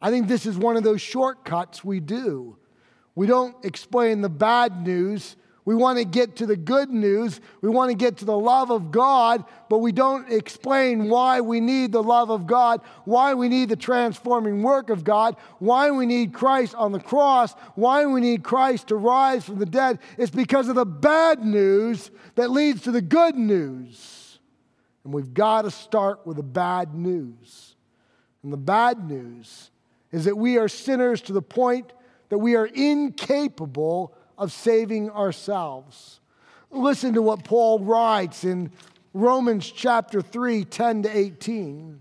I 0.00 0.10
think 0.10 0.26
this 0.26 0.46
is 0.46 0.58
one 0.58 0.76
of 0.76 0.82
those 0.82 1.00
shortcuts 1.00 1.84
we 1.84 2.00
do. 2.00 2.56
We 3.14 3.28
don't 3.28 3.54
explain 3.64 4.20
the 4.20 4.28
bad 4.28 4.84
news. 4.84 5.36
We 5.64 5.76
want 5.76 6.00
to 6.00 6.04
get 6.04 6.34
to 6.38 6.46
the 6.46 6.56
good 6.56 6.90
news. 6.90 7.40
We 7.60 7.68
want 7.68 7.92
to 7.92 7.96
get 7.96 8.16
to 8.16 8.24
the 8.24 8.36
love 8.36 8.72
of 8.72 8.90
God, 8.90 9.44
but 9.70 9.78
we 9.78 9.92
don't 9.92 10.28
explain 10.28 11.08
why 11.08 11.40
we 11.40 11.60
need 11.60 11.92
the 11.92 12.02
love 12.02 12.30
of 12.30 12.48
God, 12.48 12.80
why 13.04 13.34
we 13.34 13.48
need 13.48 13.68
the 13.68 13.76
transforming 13.76 14.60
work 14.64 14.90
of 14.90 15.04
God, 15.04 15.36
why 15.60 15.92
we 15.92 16.04
need 16.04 16.34
Christ 16.34 16.74
on 16.74 16.90
the 16.90 16.98
cross, 16.98 17.54
why 17.76 18.06
we 18.06 18.20
need 18.20 18.42
Christ 18.42 18.88
to 18.88 18.96
rise 18.96 19.44
from 19.44 19.60
the 19.60 19.66
dead. 19.66 20.00
It's 20.18 20.32
because 20.32 20.68
of 20.68 20.74
the 20.74 20.84
bad 20.84 21.44
news 21.44 22.10
that 22.34 22.50
leads 22.50 22.82
to 22.82 22.90
the 22.90 23.02
good 23.02 23.36
news. 23.36 24.21
And 25.04 25.12
we've 25.12 25.34
got 25.34 25.62
to 25.62 25.70
start 25.70 26.26
with 26.26 26.36
the 26.36 26.42
bad 26.42 26.94
news. 26.94 27.74
And 28.42 28.52
the 28.52 28.58
bad 28.58 29.08
news 29.08 29.70
is 30.10 30.24
that 30.26 30.36
we 30.36 30.58
are 30.58 30.68
sinners 30.68 31.20
to 31.22 31.32
the 31.32 31.42
point 31.42 31.92
that 32.28 32.38
we 32.38 32.54
are 32.56 32.66
incapable 32.66 34.14
of 34.38 34.52
saving 34.52 35.10
ourselves. 35.10 36.20
Listen 36.70 37.14
to 37.14 37.22
what 37.22 37.44
Paul 37.44 37.80
writes 37.80 38.44
in 38.44 38.70
Romans 39.12 39.70
chapter 39.70 40.22
3, 40.22 40.64
10 40.64 41.02
to 41.02 41.16
18. 41.16 42.00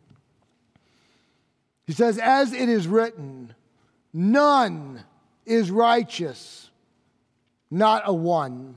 He 1.86 1.94
says, 1.94 2.18
As 2.18 2.54
it 2.54 2.70
is 2.70 2.88
written, 2.88 3.54
none 4.14 5.04
is 5.46 5.70
righteous, 5.70 6.70
not 7.70 8.04
a 8.06 8.14
one. 8.14 8.76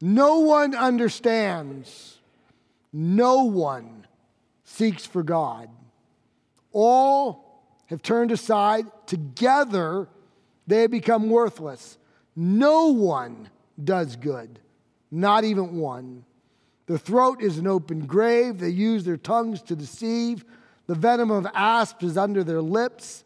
No 0.00 0.40
one 0.40 0.74
understands, 0.74 2.15
no 2.96 3.42
one 3.42 4.06
seeks 4.64 5.04
for 5.04 5.22
God. 5.22 5.68
All 6.72 7.62
have 7.86 8.00
turned 8.00 8.32
aside, 8.32 8.86
together 9.04 10.08
they 10.66 10.80
have 10.80 10.90
become 10.90 11.28
worthless. 11.28 11.98
No 12.34 12.86
one 12.86 13.50
does 13.82 14.16
good, 14.16 14.60
not 15.10 15.44
even 15.44 15.76
one. 15.76 16.24
Their 16.86 16.96
throat 16.96 17.42
is 17.42 17.58
an 17.58 17.66
open 17.66 18.06
grave. 18.06 18.60
They 18.60 18.70
use 18.70 19.04
their 19.04 19.18
tongues 19.18 19.60
to 19.62 19.76
deceive. 19.76 20.46
The 20.86 20.94
venom 20.94 21.30
of 21.30 21.46
asps 21.52 22.02
is 22.02 22.16
under 22.16 22.42
their 22.42 22.62
lips. 22.62 23.24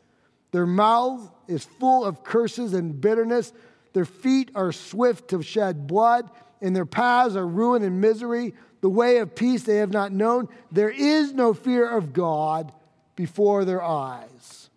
Their 0.50 0.66
mouth 0.66 1.30
is 1.46 1.64
full 1.64 2.04
of 2.04 2.24
curses 2.24 2.74
and 2.74 3.00
bitterness. 3.00 3.52
Their 3.92 4.04
feet 4.04 4.50
are 4.56 4.72
swift 4.72 5.28
to 5.28 5.42
shed 5.42 5.86
blood, 5.86 6.28
and 6.60 6.74
their 6.74 6.86
paths 6.86 7.36
are 7.36 7.46
ruin 7.46 7.84
and 7.84 8.00
misery. 8.00 8.54
The 8.80 8.88
way 8.88 9.18
of 9.18 9.34
peace 9.34 9.62
they 9.62 9.76
have 9.76 9.92
not 9.92 10.12
known. 10.12 10.48
There 10.72 10.90
is 10.90 11.32
no 11.32 11.52
fear 11.52 11.88
of 11.88 12.12
God 12.12 12.72
before 13.14 13.64
their 13.64 13.82
eyes. 13.82 14.70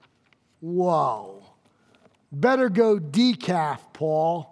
Whoa. 0.59 1.43
Better 2.31 2.69
go 2.69 2.99
decaf, 2.99 3.79
Paul. 3.93 4.49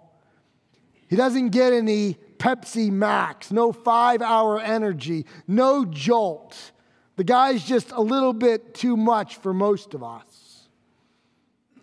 He 1.08 1.16
doesn't 1.16 1.50
get 1.50 1.72
any 1.72 2.16
Pepsi 2.38 2.90
Max, 2.90 3.52
no 3.52 3.72
five 3.72 4.22
hour 4.22 4.58
energy, 4.60 5.26
no 5.46 5.84
jolt. 5.84 6.72
The 7.16 7.24
guy's 7.24 7.62
just 7.62 7.92
a 7.92 8.00
little 8.00 8.32
bit 8.32 8.74
too 8.74 8.96
much 8.96 9.36
for 9.36 9.52
most 9.52 9.94
of 9.94 10.02
us. 10.02 10.68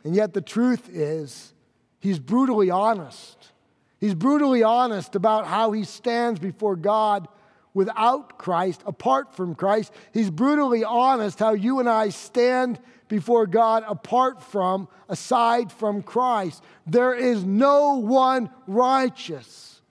And 0.03 0.15
yet, 0.15 0.33
the 0.33 0.41
truth 0.41 0.89
is, 0.89 1.53
he's 1.99 2.19
brutally 2.19 2.69
honest. 2.69 3.51
He's 3.99 4.15
brutally 4.15 4.63
honest 4.63 5.15
about 5.15 5.45
how 5.45 5.71
he 5.71 5.83
stands 5.83 6.39
before 6.39 6.75
God 6.75 7.27
without 7.73 8.37
Christ, 8.37 8.81
apart 8.85 9.35
from 9.35 9.55
Christ. 9.55 9.93
He's 10.13 10.29
brutally 10.29 10.83
honest 10.83 11.39
how 11.39 11.53
you 11.53 11.79
and 11.79 11.89
I 11.89 12.09
stand 12.09 12.79
before 13.07 13.47
God 13.47 13.83
apart 13.87 14.41
from, 14.41 14.87
aside 15.07 15.71
from 15.71 16.01
Christ. 16.01 16.63
There 16.87 17.13
is 17.13 17.43
no 17.43 17.95
one 17.95 18.49
righteous. 18.67 19.81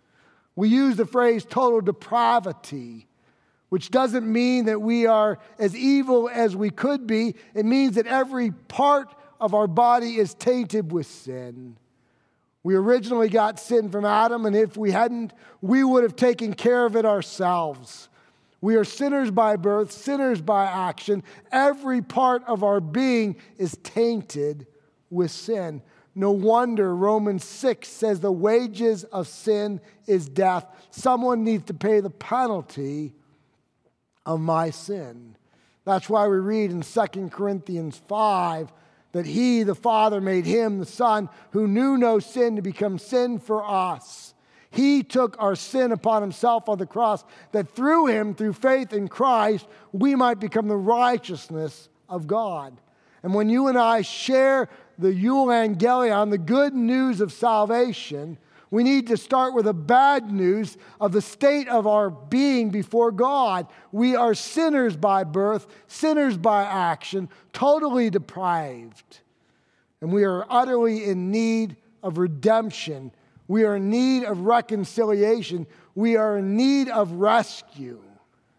We 0.57 0.69
use 0.69 0.97
the 0.97 1.07
phrase 1.07 1.45
total 1.45 1.81
depravity, 1.81 3.07
which 3.69 3.91
doesn't 3.91 4.31
mean 4.31 4.65
that 4.65 4.81
we 4.81 5.07
are 5.07 5.39
as 5.59 5.77
evil 5.77 6.31
as 6.33 6.57
we 6.57 6.71
could 6.71 7.07
be. 7.07 7.35
It 7.55 7.65
means 7.65 7.97
that 7.97 8.07
every 8.07 8.51
part 8.51 9.15
of 9.41 9.55
our 9.55 9.67
body 9.69 10.17
is 10.17 10.35
tainted 10.35 10.91
with 10.91 11.07
sin. 11.07 11.77
We 12.63 12.75
originally 12.75 13.29
got 13.29 13.61
sin 13.61 13.91
from 13.91 14.05
Adam, 14.05 14.47
and 14.47 14.57
if 14.57 14.77
we 14.77 14.91
hadn't, 14.91 15.33
we 15.61 15.85
would 15.85 16.03
have 16.03 16.17
taken 16.17 16.55
care 16.55 16.85
of 16.85 16.97
it 16.97 17.05
ourselves. 17.05 18.09
We 18.61 18.75
are 18.75 18.85
sinners 18.85 19.31
by 19.31 19.57
birth, 19.57 19.93
sinners 19.93 20.41
by 20.41 20.65
action. 20.65 21.23
Every 21.53 22.03
part 22.03 22.43
of 22.47 22.65
our 22.65 22.81
being 22.81 23.37
is 23.57 23.79
tainted 23.83 24.67
with 25.11 25.31
sin. 25.31 25.83
No 26.15 26.33
wonder 26.33 26.97
Romans 26.97 27.45
6 27.45 27.87
says 27.87 28.19
the 28.19 28.33
wages 28.33 29.05
of 29.05 29.29
sin 29.29 29.81
is 30.07 30.29
death. 30.29 30.67
Someone 30.91 31.45
needs 31.45 31.65
to 31.67 31.75
pay 31.75 32.01
the 32.01 32.11
penalty 32.11 33.15
of 34.27 34.41
my 34.41 34.71
sin. 34.71 35.37
That's 35.85 36.11
why 36.11 36.27
we 36.27 36.39
read 36.39 36.73
in 36.73 36.83
2 36.83 37.29
Corinthians 37.31 38.03
5 38.09 38.73
that 39.13 39.27
he, 39.27 39.63
the 39.63 39.75
Father, 39.75 40.21
made 40.21 40.45
him, 40.45 40.79
the 40.79 40.87
Son, 40.87 41.29
who 41.53 41.67
knew 41.67 41.97
no 41.97 42.19
sin, 42.19 42.57
to 42.57 42.63
become 42.63 42.99
sin 42.99 43.39
for 43.39 43.65
us. 43.65 44.35
He 44.71 45.03
took 45.03 45.37
our 45.41 45.57
sin 45.57 45.93
upon 45.93 46.23
himself 46.23 46.69
on 46.69 46.79
the 46.79 46.87
cross, 46.87 47.25
that 47.53 47.71
through 47.71 48.07
him, 48.07 48.35
through 48.35 48.53
faith 48.53 48.93
in 48.93 49.09
Christ, 49.09 49.67
we 49.93 50.15
might 50.15 50.41
become 50.41 50.69
the 50.69 50.77
righteousness 50.77 51.89
of 52.09 52.27
God. 52.27 52.77
And 53.23 53.35
when 53.35 53.49
you 53.49 53.69
and 53.69 53.79
I 53.79 54.03
share 54.03 54.69
the 54.99 55.09
Evangelion, 55.09 56.31
the 56.31 56.39
good 56.39 56.75
news 56.75 57.21
of 57.21 57.33
salvation, 57.33 58.39
we 58.71 58.83
need 58.83 59.07
to 59.07 59.17
start 59.17 59.55
with 59.55 59.65
the 59.65 59.75
bad 59.75 60.31
news 60.31 60.77
of 61.01 61.13
the 61.13 61.23
state 61.23 61.69
of 61.69 61.87
our 61.87 62.11
being 62.11 62.71
before 62.71 63.11
God. 63.11 63.67
We 63.93 64.15
are 64.15 64.35
sinners 64.35 64.97
by 64.97 65.25
birth, 65.25 65.67
sinners 65.87 66.37
by 66.37 66.65
action, 66.65 67.31
totally 67.53 68.11
deprived. 68.11 69.21
And 70.01 70.13
we 70.13 70.25
are 70.25 70.45
utterly 70.51 71.05
in 71.05 71.31
need 71.31 71.77
of 72.03 72.19
redemption. 72.19 73.11
We 73.49 73.65
are 73.65 73.77
in 73.77 73.89
need 73.89 74.25
of 74.25 74.41
reconciliation. 74.41 75.67
We 75.95 76.17
are 76.17 76.39
in 76.39 76.57
need 76.57 76.89
of 76.89 77.13
rescue. 77.13 78.03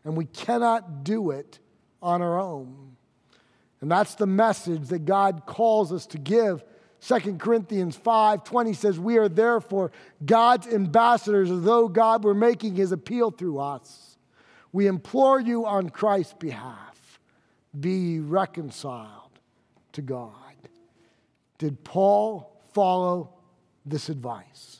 And 0.03 0.17
we 0.17 0.25
cannot 0.25 1.03
do 1.03 1.31
it 1.31 1.59
on 2.01 2.21
our 2.21 2.39
own. 2.39 2.95
And 3.81 3.91
that's 3.91 4.15
the 4.15 4.27
message 4.27 4.87
that 4.87 5.05
God 5.05 5.43
calls 5.45 5.93
us 5.93 6.05
to 6.07 6.17
give 6.17 6.63
2 7.01 7.37
Corinthians 7.37 7.95
5 7.95 8.43
20 8.43 8.73
says, 8.73 8.99
We 8.99 9.17
are 9.17 9.29
therefore 9.29 9.91
God's 10.25 10.67
ambassadors, 10.67 11.49
as 11.49 11.61
though 11.63 11.87
God 11.87 12.23
were 12.23 12.33
making 12.33 12.75
his 12.75 12.91
appeal 12.91 13.31
through 13.31 13.59
us. 13.59 14.17
We 14.71 14.87
implore 14.87 15.39
you 15.39 15.65
on 15.65 15.89
Christ's 15.89 16.33
behalf, 16.33 17.19
be 17.79 18.19
reconciled 18.19 19.39
to 19.93 20.01
God. 20.01 20.33
Did 21.57 21.83
Paul 21.83 22.61
follow 22.73 23.33
this 23.85 24.09
advice? 24.09 24.77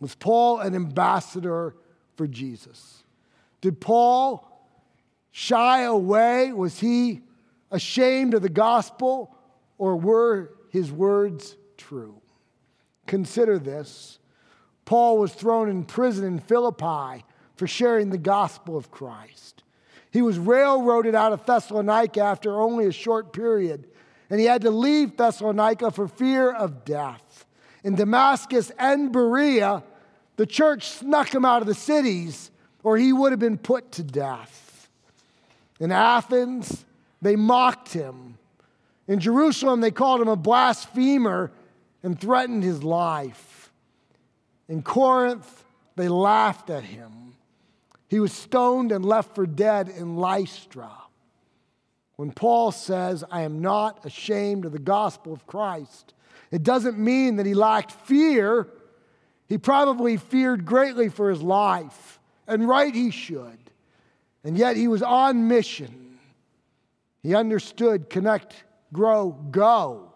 Was 0.00 0.14
Paul 0.14 0.60
an 0.60 0.74
ambassador 0.74 1.76
for 2.16 2.26
Jesus? 2.26 3.02
Did 3.60 3.80
Paul 3.80 4.48
shy 5.30 5.82
away? 5.82 6.52
Was 6.52 6.78
he 6.78 7.20
ashamed 7.70 8.34
of 8.34 8.42
the 8.42 8.48
gospel? 8.48 9.36
Or 9.78 9.96
were 9.96 10.52
his 10.72 10.90
words 10.90 11.54
true. 11.76 12.22
Consider 13.06 13.58
this 13.58 14.18
Paul 14.86 15.18
was 15.18 15.32
thrown 15.34 15.68
in 15.68 15.84
prison 15.84 16.24
in 16.24 16.38
Philippi 16.38 17.24
for 17.56 17.66
sharing 17.66 18.08
the 18.08 18.18
gospel 18.18 18.78
of 18.78 18.90
Christ. 18.90 19.62
He 20.10 20.22
was 20.22 20.38
railroaded 20.38 21.14
out 21.14 21.32
of 21.32 21.44
Thessalonica 21.44 22.22
after 22.22 22.58
only 22.58 22.86
a 22.86 22.92
short 22.92 23.34
period, 23.34 23.86
and 24.30 24.40
he 24.40 24.46
had 24.46 24.62
to 24.62 24.70
leave 24.70 25.16
Thessalonica 25.16 25.90
for 25.90 26.08
fear 26.08 26.50
of 26.50 26.86
death. 26.86 27.44
In 27.84 27.94
Damascus 27.94 28.72
and 28.78 29.12
Berea, 29.12 29.84
the 30.36 30.46
church 30.46 30.88
snuck 30.88 31.34
him 31.34 31.44
out 31.44 31.60
of 31.60 31.68
the 31.68 31.74
cities, 31.74 32.50
or 32.82 32.96
he 32.96 33.12
would 33.12 33.32
have 33.32 33.38
been 33.38 33.58
put 33.58 33.92
to 33.92 34.02
death. 34.02 34.88
In 35.78 35.92
Athens, 35.92 36.86
they 37.20 37.36
mocked 37.36 37.92
him 37.92 38.38
in 39.08 39.18
Jerusalem, 39.18 39.80
they 39.80 39.90
called 39.90 40.20
him 40.20 40.28
a 40.28 40.36
blasphemer 40.36 41.50
and 42.02 42.18
threatened 42.18 42.62
his 42.62 42.82
life. 42.82 43.72
In 44.68 44.82
Corinth, 44.82 45.64
they 45.96 46.08
laughed 46.08 46.70
at 46.70 46.84
him. 46.84 47.34
He 48.08 48.20
was 48.20 48.32
stoned 48.32 48.92
and 48.92 49.04
left 49.04 49.34
for 49.34 49.46
dead 49.46 49.88
in 49.88 50.16
Lystra. 50.16 50.90
When 52.16 52.30
Paul 52.30 52.72
says, 52.72 53.24
I 53.30 53.42
am 53.42 53.60
not 53.60 54.04
ashamed 54.04 54.64
of 54.64 54.72
the 54.72 54.78
gospel 54.78 55.32
of 55.32 55.46
Christ, 55.46 56.14
it 56.50 56.62
doesn't 56.62 56.98
mean 56.98 57.36
that 57.36 57.46
he 57.46 57.54
lacked 57.54 57.92
fear. 57.92 58.68
He 59.48 59.58
probably 59.58 60.18
feared 60.18 60.64
greatly 60.64 61.08
for 61.08 61.30
his 61.30 61.42
life, 61.42 62.20
and 62.46 62.68
right 62.68 62.94
he 62.94 63.10
should. 63.10 63.58
And 64.44 64.56
yet 64.58 64.76
he 64.76 64.88
was 64.88 65.02
on 65.02 65.48
mission. 65.48 66.18
He 67.22 67.34
understood 67.34 68.10
connect 68.10 68.64
grow, 68.92 69.30
go. 69.50 70.12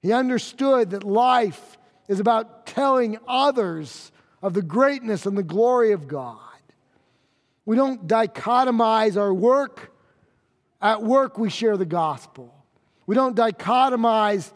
He 0.00 0.12
understood 0.12 0.90
that 0.90 1.04
life 1.04 1.78
is 2.08 2.18
about 2.18 2.66
telling 2.66 3.18
others 3.28 4.10
of 4.42 4.54
the 4.54 4.62
greatness 4.62 5.26
and 5.26 5.38
the 5.38 5.42
glory 5.42 5.92
of 5.92 6.08
God. 6.08 6.38
We 7.64 7.76
don't 7.76 8.06
dichotomize 8.08 9.16
our 9.16 9.32
work. 9.32 9.92
At 10.80 11.02
work, 11.02 11.38
we 11.38 11.48
share 11.48 11.76
the 11.76 11.86
gospel. 11.86 12.52
We 13.06 13.14
don't 13.14 13.36
dichotomize 13.36 14.50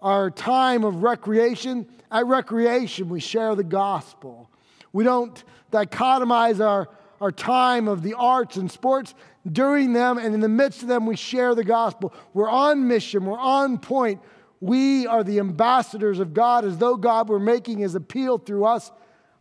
our 0.00 0.30
time 0.30 0.84
of 0.84 1.02
recreation. 1.02 1.88
At 2.10 2.26
recreation, 2.26 3.08
we 3.08 3.18
share 3.18 3.56
the 3.56 3.64
gospel. 3.64 4.48
We 4.92 5.02
don't 5.02 5.42
dichotomize 5.72 6.64
our, 6.64 6.88
our 7.20 7.32
time 7.32 7.88
of 7.88 8.02
the 8.02 8.14
arts 8.14 8.56
and 8.56 8.70
sports 8.70 9.14
during 9.50 9.92
them 9.92 10.18
and 10.18 10.34
in 10.34 10.40
the 10.40 10.48
midst 10.48 10.82
of 10.82 10.88
them, 10.88 11.06
we 11.06 11.16
share 11.16 11.54
the 11.54 11.64
gospel. 11.64 12.14
We're 12.32 12.50
on 12.50 12.88
mission, 12.88 13.24
we're 13.24 13.38
on 13.38 13.78
point. 13.78 14.20
We 14.60 15.06
are 15.06 15.22
the 15.22 15.40
ambassadors 15.40 16.20
of 16.20 16.32
God 16.32 16.64
as 16.64 16.78
though 16.78 16.96
God 16.96 17.28
were 17.28 17.40
making 17.40 17.78
his 17.78 17.94
appeal 17.94 18.38
through 18.38 18.64
us. 18.64 18.90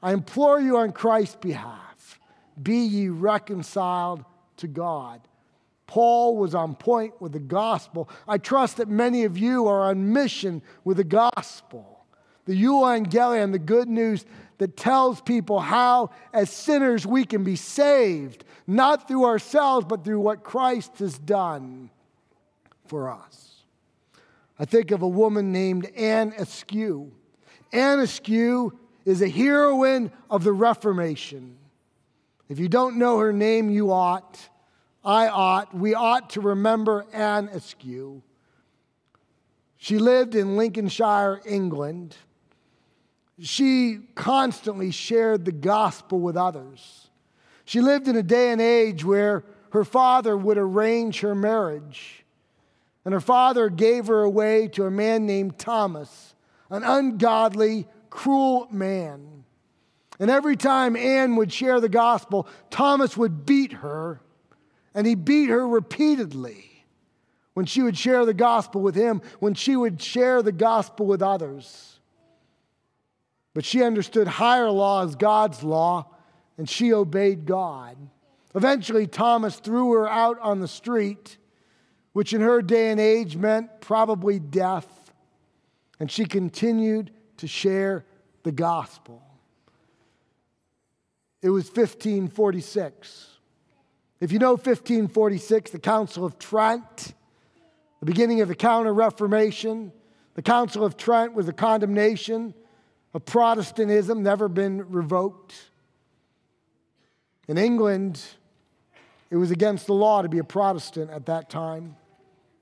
I 0.01 0.11
implore 0.11 0.59
you 0.59 0.77
on 0.77 0.91
Christ's 0.91 1.35
behalf 1.35 2.19
be 2.61 2.77
ye 2.77 3.09
reconciled 3.09 4.23
to 4.57 4.67
God. 4.67 5.21
Paul 5.87 6.37
was 6.37 6.55
on 6.55 6.75
point 6.75 7.21
with 7.21 7.33
the 7.33 7.39
gospel. 7.39 8.09
I 8.27 8.37
trust 8.37 8.77
that 8.77 8.87
many 8.87 9.23
of 9.23 9.37
you 9.37 9.67
are 9.67 9.89
on 9.89 10.13
mission 10.13 10.61
with 10.83 10.97
the 10.97 11.03
gospel. 11.03 12.05
The 12.45 12.61
euangelion, 12.61 13.51
the 13.51 13.59
good 13.59 13.87
news 13.87 14.25
that 14.63 14.77
tells 14.77 15.19
people 15.19 15.59
how, 15.59 16.09
as 16.31 16.49
sinners, 16.49 17.05
we 17.05 17.25
can 17.25 17.43
be 17.43 17.57
saved, 17.57 18.45
not 18.65 19.09
through 19.09 19.25
ourselves, 19.25 19.85
but 19.85 20.05
through 20.05 20.21
what 20.21 20.41
Christ 20.41 20.99
has 20.99 21.19
done 21.19 21.89
for 22.85 23.11
us. 23.11 23.65
I 24.57 24.63
think 24.63 24.91
of 24.91 25.01
a 25.01 25.07
woman 25.07 25.51
named 25.51 25.87
Anne 25.97 26.33
Askew. 26.37 27.11
Anne 27.73 27.99
Askew 27.99 28.79
is 29.03 29.21
a 29.21 29.27
heroine 29.27 30.13
of 30.29 30.45
the 30.45 30.53
Reformation. 30.53 31.57
If 32.47 32.57
you 32.57 32.69
don't 32.69 32.97
know 32.97 33.17
her 33.17 33.33
name, 33.33 33.69
you 33.69 33.91
ought. 33.91 34.47
I 35.03 35.27
ought. 35.27 35.73
We 35.73 35.93
ought 35.93 36.29
to 36.29 36.39
remember 36.39 37.05
Anne 37.11 37.49
Askew. 37.49 38.23
She 39.75 39.97
lived 39.97 40.35
in 40.35 40.55
Lincolnshire, 40.55 41.41
England 41.45 42.15
she 43.43 43.99
constantly 44.15 44.91
shared 44.91 45.45
the 45.45 45.51
gospel 45.51 46.19
with 46.19 46.37
others. 46.37 47.09
She 47.65 47.81
lived 47.81 48.07
in 48.07 48.15
a 48.15 48.23
day 48.23 48.51
and 48.51 48.61
age 48.61 49.03
where 49.03 49.43
her 49.71 49.83
father 49.83 50.37
would 50.37 50.57
arrange 50.57 51.19
her 51.21 51.35
marriage. 51.35 52.23
And 53.05 53.13
her 53.13 53.19
father 53.19 53.69
gave 53.69 54.07
her 54.07 54.21
away 54.21 54.67
to 54.69 54.85
a 54.85 54.91
man 54.91 55.25
named 55.25 55.57
Thomas, 55.57 56.35
an 56.69 56.83
ungodly, 56.83 57.85
cruel 58.09 58.67
man. 58.71 59.43
And 60.19 60.31
every 60.31 60.55
time 60.55 60.95
Anne 60.95 61.35
would 61.35 61.51
share 61.51 61.81
the 61.81 61.89
gospel, 61.89 62.47
Thomas 62.69 63.17
would 63.17 63.45
beat 63.45 63.73
her, 63.73 64.21
and 64.93 65.05
he 65.05 65.15
beat 65.15 65.49
her 65.49 65.67
repeatedly 65.67 66.85
when 67.55 67.65
she 67.65 67.81
would 67.81 67.97
share 67.97 68.25
the 68.25 68.33
gospel 68.33 68.79
with 68.81 68.95
him, 68.95 69.21
when 69.39 69.53
she 69.53 69.75
would 69.75 70.01
share 70.01 70.41
the 70.41 70.51
gospel 70.51 71.05
with 71.05 71.21
others. 71.21 71.99
But 73.53 73.65
she 73.65 73.83
understood 73.83 74.27
higher 74.27 74.69
law 74.69 75.03
as 75.03 75.15
God's 75.15 75.63
law, 75.63 76.07
and 76.57 76.69
she 76.69 76.93
obeyed 76.93 77.45
God. 77.45 77.97
Eventually, 78.55 79.07
Thomas 79.07 79.55
threw 79.55 79.93
her 79.93 80.07
out 80.07 80.39
on 80.39 80.59
the 80.59 80.67
street, 80.67 81.37
which 82.13 82.33
in 82.33 82.41
her 82.41 82.61
day 82.61 82.91
and 82.91 82.99
age 82.99 83.35
meant 83.35 83.81
probably 83.81 84.39
death, 84.39 85.11
and 85.99 86.11
she 86.11 86.25
continued 86.25 87.11
to 87.37 87.47
share 87.47 88.05
the 88.43 88.51
gospel. 88.51 89.21
It 91.41 91.49
was 91.49 91.65
1546. 91.65 93.29
If 94.19 94.31
you 94.31 94.39
know 94.39 94.51
1546, 94.51 95.71
the 95.71 95.79
Council 95.79 96.25
of 96.25 96.39
Trent, 96.39 97.13
the 97.99 98.05
beginning 98.05 98.41
of 98.41 98.47
the 98.47 98.55
Counter 98.55 98.93
Reformation, 98.93 99.91
the 100.35 100.41
Council 100.41 100.85
of 100.85 100.95
Trent 100.95 101.33
was 101.33 101.47
a 101.47 101.53
condemnation 101.53 102.53
of 103.13 103.25
Protestantism, 103.25 104.23
never 104.23 104.47
been 104.47 104.89
revoked. 104.89 105.53
In 107.47 107.57
England, 107.57 108.21
it 109.29 109.35
was 109.35 109.51
against 109.51 109.87
the 109.87 109.93
law 109.93 110.21
to 110.21 110.29
be 110.29 110.39
a 110.39 110.43
Protestant 110.43 111.11
at 111.11 111.27
that 111.27 111.49
time. 111.49 111.95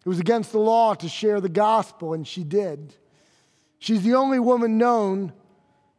It 0.06 0.10
was 0.10 0.20
against 0.20 0.52
the 0.52 0.60
law 0.60 0.94
to 0.96 1.08
share 1.08 1.40
the 1.40 1.50
gospel, 1.50 2.14
and 2.14 2.28
she 2.28 2.44
did. 2.44 2.96
She's 3.80 4.02
the 4.04 4.16
only 4.16 4.40
woman 4.40 4.78
known 4.78 5.32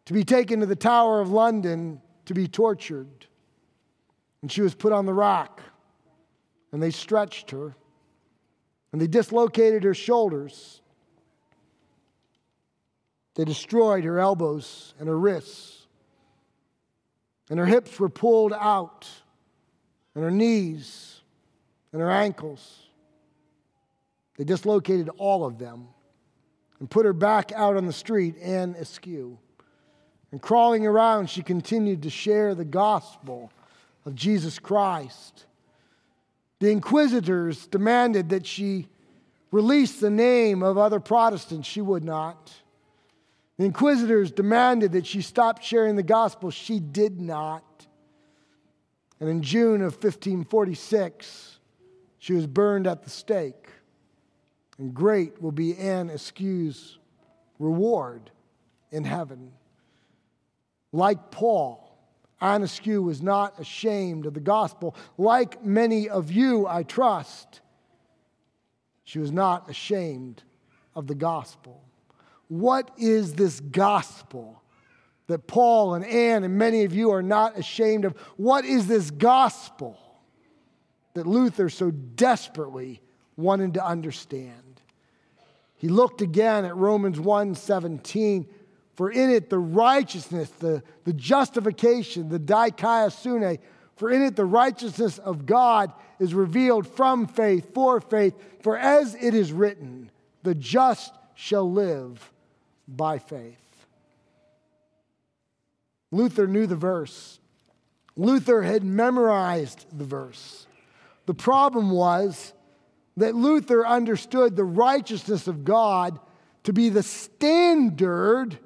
to 0.05 0.13
be 0.13 0.25
taken 0.25 0.61
to 0.61 0.67
the 0.67 0.77
Tower 0.77 1.21
of 1.21 1.31
London 1.31 2.01
to 2.27 2.35
be 2.35 2.49
tortured. 2.49 3.27
And 4.43 4.51
she 4.51 4.61
was 4.61 4.75
put 4.75 4.93
on 4.93 5.07
the 5.07 5.15
rack, 5.15 5.61
and 6.73 6.83
they 6.83 6.91
stretched 6.91 7.53
her, 7.53 7.75
and 8.91 9.01
they 9.01 9.07
dislocated 9.07 9.85
her 9.85 9.95
shoulders. 9.95 10.82
They 13.35 13.45
destroyed 13.45 14.05
her 14.05 14.19
elbows 14.19 14.95
and 14.99 15.09
her 15.09 15.19
wrists, 15.19 15.87
and 17.49 17.59
her 17.59 17.67
hips 17.67 17.99
were 17.99 18.09
pulled 18.09 18.53
out, 18.53 19.09
and 20.15 20.23
her 20.23 20.31
knees 20.31 21.21
and 21.93 22.01
her 22.01 22.11
ankles. 22.11 22.87
They 24.37 24.45
dislocated 24.45 25.09
all 25.19 25.45
of 25.45 25.59
them 25.59 25.89
and 26.79 26.91
put 26.91 27.07
her 27.07 27.13
back 27.13 27.53
out 27.53 27.77
on 27.77 27.87
the 27.87 27.93
street 27.93 28.37
Anne 28.41 28.75
Askew. 28.79 29.39
And 30.33 30.41
crawling 30.41 30.87
around, 30.87 31.29
she 31.29 31.43
continued 31.43 32.03
to 32.03 32.11
share 32.11 32.55
the 32.55 32.65
gospel 32.65 33.53
of 34.07 34.15
Jesus 34.15 34.59
Christ. 34.59 35.47
The 36.59 36.71
inquisitors 36.71 37.67
demanded 37.67 38.31
that 38.31 38.47
she 38.47 38.89
release 39.51 40.01
the 40.01 40.11
name 40.11 40.63
of 40.63 40.79
other 40.79 41.01
Protestants. 41.01 41.69
She 41.69 41.83
would 41.83 42.03
not. 42.03 42.53
The 43.59 43.65
inquisitors 43.65 44.33
demanded 44.33 44.93
that 44.93 45.07
she 45.07 45.21
stop 45.21 45.63
sharing 45.63 45.97
the 45.97 46.03
gospel. 46.03 46.51
She 46.51 46.81
did 46.81 47.21
not. 47.21 47.87
And 49.21 49.29
in 49.29 49.43
June 49.43 49.83
of 49.83 49.93
1546, 49.93 51.59
she 52.19 52.33
was 52.33 52.47
burned 52.47 52.87
at 52.87 53.03
the 53.03 53.11
stake. 53.11 53.69
And 54.79 54.95
great 54.95 55.41
will 55.41 55.53
be 55.53 55.77
Anne 55.77 56.09
Askew's 56.09 56.99
reward 57.59 58.31
in 58.91 59.05
heaven. 59.05 59.53
Like 60.93 61.31
Paul, 61.31 61.93
Anne 62.41 62.63
Askew 62.63 63.03
was 63.03 63.23
not 63.23 63.61
ashamed 63.61 64.27
of 64.27 64.35
the 64.35 64.41
gospel. 64.41 64.97
Like 65.17 65.65
many 65.65 66.09
of 66.09 66.33
you, 66.33 66.67
I 66.67 66.83
trust, 66.83 67.61
she 69.05 69.19
was 69.19 69.31
not 69.31 69.71
ashamed 69.71 70.43
of 70.95 71.07
the 71.07 71.15
gospel. 71.15 71.83
What 72.53 72.91
is 72.99 73.33
this 73.33 73.61
gospel 73.61 74.63
that 75.27 75.47
Paul 75.47 75.95
and 75.95 76.05
Anne 76.05 76.45
and 76.45 76.59
many 76.59 76.85
of 76.85 76.95
you 76.95 77.11
are 77.13 77.23
not 77.23 77.59
ashamed 77.59 78.05
of? 78.05 78.15
What 78.37 78.67
is 78.67 78.87
this 78.87 79.11
gospel 79.11 79.97
that 81.15 81.27
Luther 81.27 81.71
so 81.71 81.91
desperately 81.91 83.01
wanted 83.39 83.73
to 83.75 83.87
understand? 83.87 84.83
He 85.77 85.89
looked 85.89 86.21
again 86.21 86.67
at 86.67 86.77
Romans 86.77 87.19
1 87.19 87.55
17 87.55 88.47
for 88.97 89.11
in 89.11 89.31
it 89.31 89.49
the 89.49 89.59
righteousness, 89.59 90.51
the, 90.59 90.83
the 91.05 91.15
justification, 91.15 92.29
the 92.29 92.39
dikaiosune, 92.39 93.61
for 93.97 94.11
in 94.11 94.21
it 94.21 94.37
the 94.37 94.45
righteousness 94.45 95.17
of 95.17 95.47
God 95.47 95.91
is 96.19 96.35
revealed 96.35 96.87
from 96.87 97.27
faith 97.29 97.73
for 97.73 97.99
faith. 97.99 98.35
For 98.61 98.77
as 98.77 99.15
it 99.15 99.33
is 99.33 99.55
written, 99.55 100.11
the 100.43 100.55
just 100.55 101.15
shall 101.35 101.73
live 101.73 102.32
by 102.89 103.19
faith. 103.19 103.59
Luther 106.11 106.47
knew 106.47 106.67
the 106.67 106.77
verse. 106.77 107.39
Luther 108.17 108.63
had 108.63 108.85
memorized 108.85 109.87
the 109.97 110.05
verse. 110.05 110.67
The 111.27 111.35
problem 111.35 111.91
was 111.91 112.53
that 113.17 113.35
Luther 113.35 113.87
understood 113.87 114.57
the 114.57 114.65
righteousness 114.65 115.47
of 115.47 115.65
God 115.65 116.19
to 116.65 116.73
be 116.73 116.89
the 116.89 117.03
standard 117.03 118.59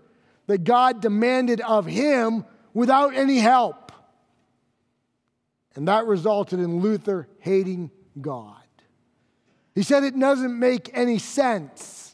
that 0.47 0.65
God 0.65 1.01
demanded 1.01 1.61
of 1.61 1.87
him 1.87 2.45
without 2.75 3.15
any 3.15 3.39
help. 3.39 3.93
And 5.75 5.89
that 5.89 6.07
resulted 6.07 6.59
in 6.59 6.81
Luther 6.81 7.29
hating 7.39 7.91
God. 8.21 8.57
He 9.75 9.83
said 9.83 10.05
it 10.05 10.19
doesn't 10.19 10.59
make 10.59 10.91
any 10.95 11.19
sense 11.19 12.06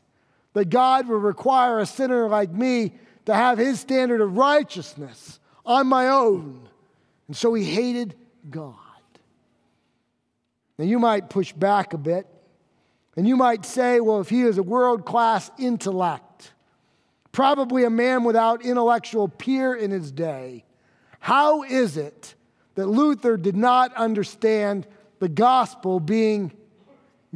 that 0.54 0.68
God 0.70 1.08
would 1.08 1.22
require 1.22 1.78
a 1.78 1.86
sinner 1.86 2.28
like 2.28 2.50
me 2.50 2.92
to 3.26 3.34
have 3.34 3.58
his 3.58 3.80
standard 3.80 4.20
of 4.20 4.36
righteousness 4.36 5.38
on 5.64 5.86
my 5.86 6.08
own. 6.08 6.68
And 7.28 7.36
so 7.36 7.54
he 7.54 7.64
hated 7.64 8.14
God. 8.50 8.74
Now 10.78 10.84
you 10.84 10.98
might 10.98 11.30
push 11.30 11.52
back 11.52 11.92
a 11.92 11.98
bit 11.98 12.26
and 13.16 13.28
you 13.28 13.36
might 13.36 13.64
say, 13.64 14.00
well, 14.00 14.20
if 14.20 14.28
he 14.28 14.42
is 14.42 14.58
a 14.58 14.62
world 14.62 15.04
class 15.04 15.50
intellect, 15.58 16.52
probably 17.30 17.84
a 17.84 17.90
man 17.90 18.24
without 18.24 18.64
intellectual 18.64 19.28
peer 19.28 19.74
in 19.74 19.90
his 19.90 20.10
day. 20.10 20.64
How 21.20 21.62
is 21.62 21.96
it 21.96 22.34
that 22.74 22.86
Luther 22.86 23.36
did 23.36 23.56
not 23.56 23.94
understand 23.94 24.86
the 25.18 25.28
gospel 25.28 26.00
being 26.00 26.52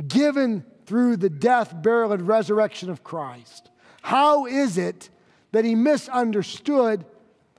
given 0.08 0.64
through 0.86 1.16
the 1.18 1.30
death, 1.30 1.74
burial, 1.82 2.12
and 2.12 2.26
resurrection 2.26 2.90
of 2.90 3.04
Christ? 3.04 3.70
How 4.02 4.46
is 4.46 4.78
it 4.78 5.10
that 5.52 5.64
he 5.64 5.74
misunderstood 5.74 7.04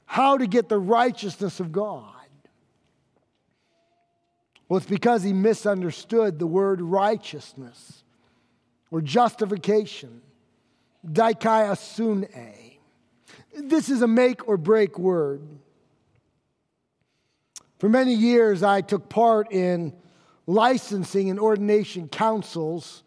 how 0.05 0.37
to 0.37 0.47
get 0.47 0.69
the 0.69 0.79
righteousness 0.79 1.59
of 1.59 1.71
God? 1.71 2.13
Well, 4.69 4.77
it's 4.77 4.85
because 4.85 5.23
he 5.23 5.33
misunderstood 5.33 6.39
the 6.39 6.47
word 6.47 6.81
righteousness 6.81 8.03
or 8.91 9.01
justification 9.01 10.21
dikaiosune. 11.05 12.77
This 13.55 13.89
is 13.89 14.01
a 14.01 14.07
make 14.07 14.47
or 14.47 14.57
break 14.57 14.99
word. 14.99 15.41
For 17.79 17.87
many 17.87 18.13
years, 18.13 18.63
I 18.63 18.81
took 18.81 19.07
part 19.07 19.51
in 19.51 19.93
licensing 20.47 21.29
and 21.29 21.39
ordination 21.39 22.07
councils 22.07 23.03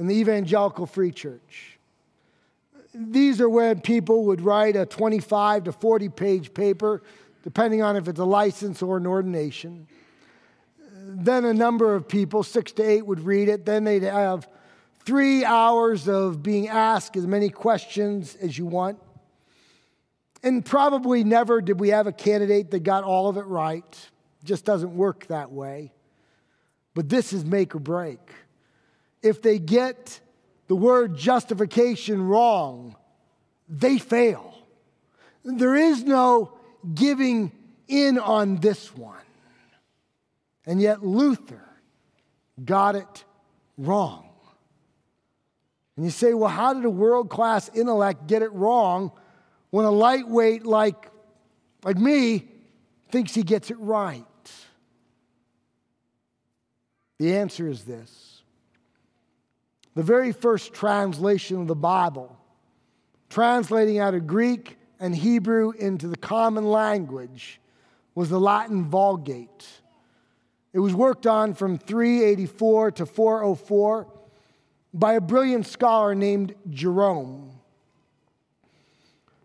in 0.00 0.06
the 0.06 0.14
Evangelical 0.14 0.86
Free 0.86 1.12
Church. 1.12 1.78
These 2.94 3.38
are 3.42 3.50
where 3.50 3.74
people 3.74 4.24
would 4.24 4.40
write 4.40 4.74
a 4.74 4.86
25 4.86 5.64
to 5.64 5.72
40 5.72 6.08
page 6.08 6.54
paper, 6.54 7.02
depending 7.42 7.82
on 7.82 7.96
if 7.96 8.08
it's 8.08 8.18
a 8.18 8.24
license 8.24 8.80
or 8.80 8.96
an 8.96 9.06
ordination. 9.06 9.86
Then 10.88 11.44
a 11.44 11.52
number 11.52 11.94
of 11.94 12.08
people, 12.08 12.42
six 12.42 12.72
to 12.72 12.82
eight, 12.82 13.04
would 13.04 13.20
read 13.20 13.50
it. 13.50 13.66
Then 13.66 13.84
they'd 13.84 14.02
have 14.02 14.48
three 15.04 15.44
hours 15.44 16.08
of 16.08 16.42
being 16.42 16.68
asked 16.68 17.14
as 17.14 17.26
many 17.26 17.50
questions 17.50 18.36
as 18.36 18.56
you 18.56 18.64
want. 18.64 18.98
And 20.42 20.64
probably 20.64 21.24
never 21.24 21.60
did 21.60 21.78
we 21.78 21.90
have 21.90 22.06
a 22.06 22.12
candidate 22.12 22.70
that 22.70 22.80
got 22.80 23.04
all 23.04 23.28
of 23.28 23.36
it 23.36 23.44
right. 23.44 23.84
It 23.84 24.46
just 24.46 24.64
doesn't 24.64 24.96
work 24.96 25.26
that 25.26 25.52
way. 25.52 25.92
But 26.94 27.10
this 27.10 27.34
is 27.34 27.44
make 27.44 27.74
or 27.74 27.80
break. 27.80 28.30
If 29.22 29.42
they 29.42 29.58
get 29.58 30.20
the 30.68 30.76
word 30.76 31.16
justification 31.16 32.22
wrong, 32.22 32.96
they 33.68 33.98
fail. 33.98 34.54
There 35.44 35.74
is 35.74 36.04
no 36.04 36.52
giving 36.94 37.52
in 37.88 38.18
on 38.18 38.56
this 38.56 38.94
one. 38.94 39.16
And 40.66 40.80
yet 40.80 41.04
Luther 41.04 41.62
got 42.64 42.94
it 42.94 43.24
wrong. 43.76 44.28
And 45.96 46.04
you 46.04 46.10
say, 46.10 46.34
well, 46.34 46.50
how 46.50 46.72
did 46.72 46.84
a 46.84 46.90
world 46.90 47.28
class 47.28 47.68
intellect 47.74 48.26
get 48.26 48.42
it 48.42 48.52
wrong 48.52 49.12
when 49.70 49.84
a 49.84 49.90
lightweight 49.90 50.64
like 50.64 51.10
like 51.84 51.96
me, 51.96 52.48
thinks 53.10 53.34
he 53.34 53.42
gets 53.42 53.70
it 53.70 53.78
right? 53.78 54.24
The 57.18 57.36
answer 57.36 57.68
is 57.68 57.84
this 57.84 58.29
the 59.94 60.02
very 60.02 60.32
first 60.32 60.72
translation 60.72 61.60
of 61.60 61.66
the 61.66 61.74
Bible, 61.74 62.36
translating 63.28 63.98
out 63.98 64.14
of 64.14 64.26
Greek 64.26 64.78
and 64.98 65.14
Hebrew 65.14 65.72
into 65.72 66.08
the 66.08 66.16
common 66.16 66.64
language, 66.64 67.60
was 68.14 68.28
the 68.28 68.40
Latin 68.40 68.84
Vulgate. 68.84 69.66
It 70.72 70.78
was 70.78 70.94
worked 70.94 71.26
on 71.26 71.54
from 71.54 71.78
384 71.78 72.92
to 72.92 73.06
404 73.06 74.06
by 74.92 75.14
a 75.14 75.20
brilliant 75.20 75.66
scholar 75.66 76.14
named 76.14 76.54
Jerome. 76.68 77.50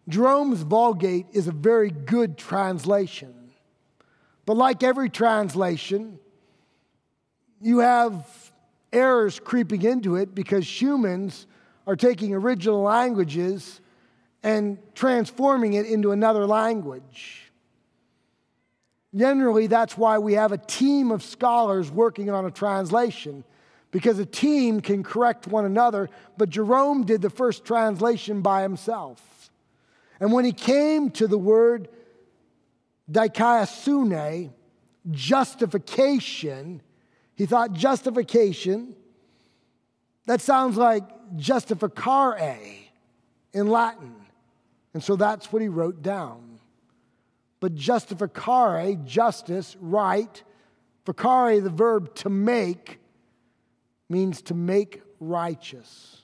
Jerome's 0.07 0.61
Vulgate 0.61 1.25
is 1.31 1.47
a 1.47 1.51
very 1.51 1.89
good 1.89 2.37
translation. 2.37 3.33
But 4.45 4.57
like 4.57 4.83
every 4.83 5.09
translation, 5.09 6.19
you 7.59 7.79
have 7.79 8.44
errors 8.95 9.39
creeping 9.39 9.83
into 9.83 10.15
it 10.15 10.33
because 10.33 10.81
humans 10.81 11.45
are 11.85 11.95
taking 11.95 12.33
original 12.33 12.81
languages 12.81 13.81
and 14.41 14.77
transforming 14.95 15.73
it 15.73 15.85
into 15.85 16.11
another 16.11 16.45
language. 16.47 17.51
Generally, 19.15 19.67
that's 19.67 19.97
why 19.97 20.17
we 20.17 20.33
have 20.33 20.51
a 20.51 20.57
team 20.57 21.11
of 21.11 21.23
scholars 21.23 21.89
working 21.91 22.29
on 22.29 22.45
a 22.45 22.51
translation, 22.51 23.43
because 23.91 24.19
a 24.19 24.25
team 24.25 24.81
can 24.81 25.03
correct 25.03 25.47
one 25.47 25.65
another. 25.65 26.09
But 26.37 26.49
Jerome 26.49 27.05
did 27.05 27.21
the 27.21 27.29
first 27.29 27.63
translation 27.65 28.41
by 28.41 28.61
himself. 28.61 29.49
And 30.19 30.31
when 30.31 30.45
he 30.45 30.51
came 30.51 31.11
to 31.11 31.27
the 31.27 31.37
word 31.37 31.87
dikaiosune, 33.11 34.51
justification, 35.11 36.81
he 37.35 37.45
thought 37.45 37.73
justification, 37.73 38.95
that 40.25 40.41
sounds 40.41 40.77
like 40.77 41.03
justificare 41.35 42.63
in 43.53 43.67
Latin. 43.67 44.15
And 44.93 45.03
so 45.03 45.15
that's 45.15 45.51
what 45.51 45.61
he 45.61 45.67
wrote 45.67 46.01
down. 46.01 46.59
But 47.59 47.75
justificare, 47.75 49.03
justice, 49.05 49.75
right, 49.79 50.43
ficare, 51.05 51.61
the 51.61 51.69
verb 51.69 52.15
to 52.15 52.29
make, 52.29 52.99
means 54.09 54.41
to 54.43 54.53
make 54.53 55.01
righteous. 55.19 56.21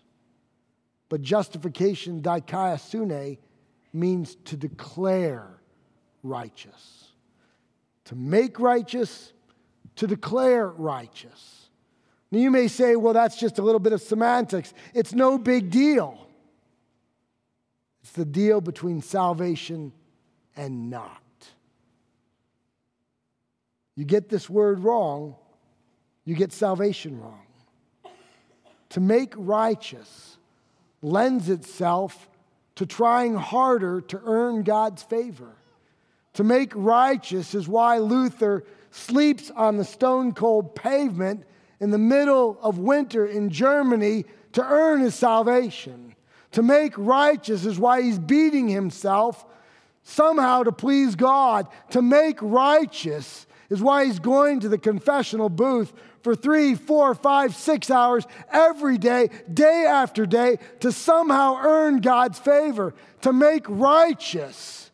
But 1.09 1.21
justification, 1.21 2.21
dikaiosune, 2.21 3.37
means 3.91 4.35
to 4.45 4.55
declare 4.55 5.47
righteous. 6.23 7.09
To 8.05 8.15
make 8.15 8.59
righteous, 8.59 9.33
to 9.97 10.07
declare 10.07 10.67
righteous. 10.67 11.69
Now 12.31 12.39
you 12.39 12.49
may 12.49 12.67
say, 12.67 12.95
well, 12.95 13.13
that's 13.13 13.37
just 13.37 13.59
a 13.59 13.61
little 13.61 13.79
bit 13.79 13.93
of 13.93 14.01
semantics. 14.01 14.73
It's 14.93 15.13
no 15.13 15.37
big 15.37 15.69
deal. 15.69 16.27
It's 18.01 18.13
the 18.13 18.25
deal 18.25 18.61
between 18.61 19.01
salvation 19.01 19.91
and 20.55 20.89
not. 20.89 21.17
You 23.95 24.05
get 24.05 24.29
this 24.29 24.49
word 24.49 24.79
wrong, 24.79 25.35
you 26.25 26.35
get 26.35 26.53
salvation 26.53 27.19
wrong. 27.19 27.41
To 28.89 28.99
make 28.99 29.33
righteous 29.37 30.37
lends 31.01 31.49
itself 31.49 32.29
to 32.75 32.85
trying 32.85 33.35
harder 33.35 34.01
to 34.01 34.21
earn 34.23 34.63
God's 34.63 35.03
favor. 35.03 35.49
To 36.33 36.43
make 36.43 36.71
righteous 36.75 37.53
is 37.53 37.67
why 37.67 37.97
Luther 37.97 38.63
sleeps 38.91 39.51
on 39.55 39.77
the 39.77 39.85
stone 39.85 40.33
cold 40.33 40.75
pavement 40.75 41.43
in 41.79 41.89
the 41.89 41.97
middle 41.97 42.57
of 42.61 42.77
winter 42.77 43.25
in 43.25 43.49
Germany 43.49 44.25
to 44.53 44.63
earn 44.63 45.01
his 45.01 45.15
salvation. 45.15 46.15
To 46.51 46.61
make 46.61 46.93
righteous 46.97 47.65
is 47.65 47.79
why 47.79 48.01
he's 48.01 48.19
beating 48.19 48.67
himself 48.67 49.45
somehow 50.03 50.63
to 50.63 50.71
please 50.71 51.15
God. 51.15 51.67
To 51.91 52.01
make 52.01 52.37
righteous 52.41 53.47
is 53.69 53.81
why 53.81 54.05
he's 54.05 54.19
going 54.19 54.59
to 54.59 54.69
the 54.69 54.77
confessional 54.77 55.49
booth 55.49 55.93
for 56.21 56.35
three, 56.35 56.75
four, 56.75 57.15
five, 57.15 57.55
six 57.55 57.89
hours 57.89 58.27
every 58.51 58.97
day, 58.97 59.29
day 59.51 59.85
after 59.87 60.25
day, 60.25 60.59
to 60.81 60.91
somehow 60.91 61.57
earn 61.63 62.01
God's 62.01 62.37
favor. 62.37 62.93
To 63.21 63.33
make 63.33 63.65
righteous 63.67 64.90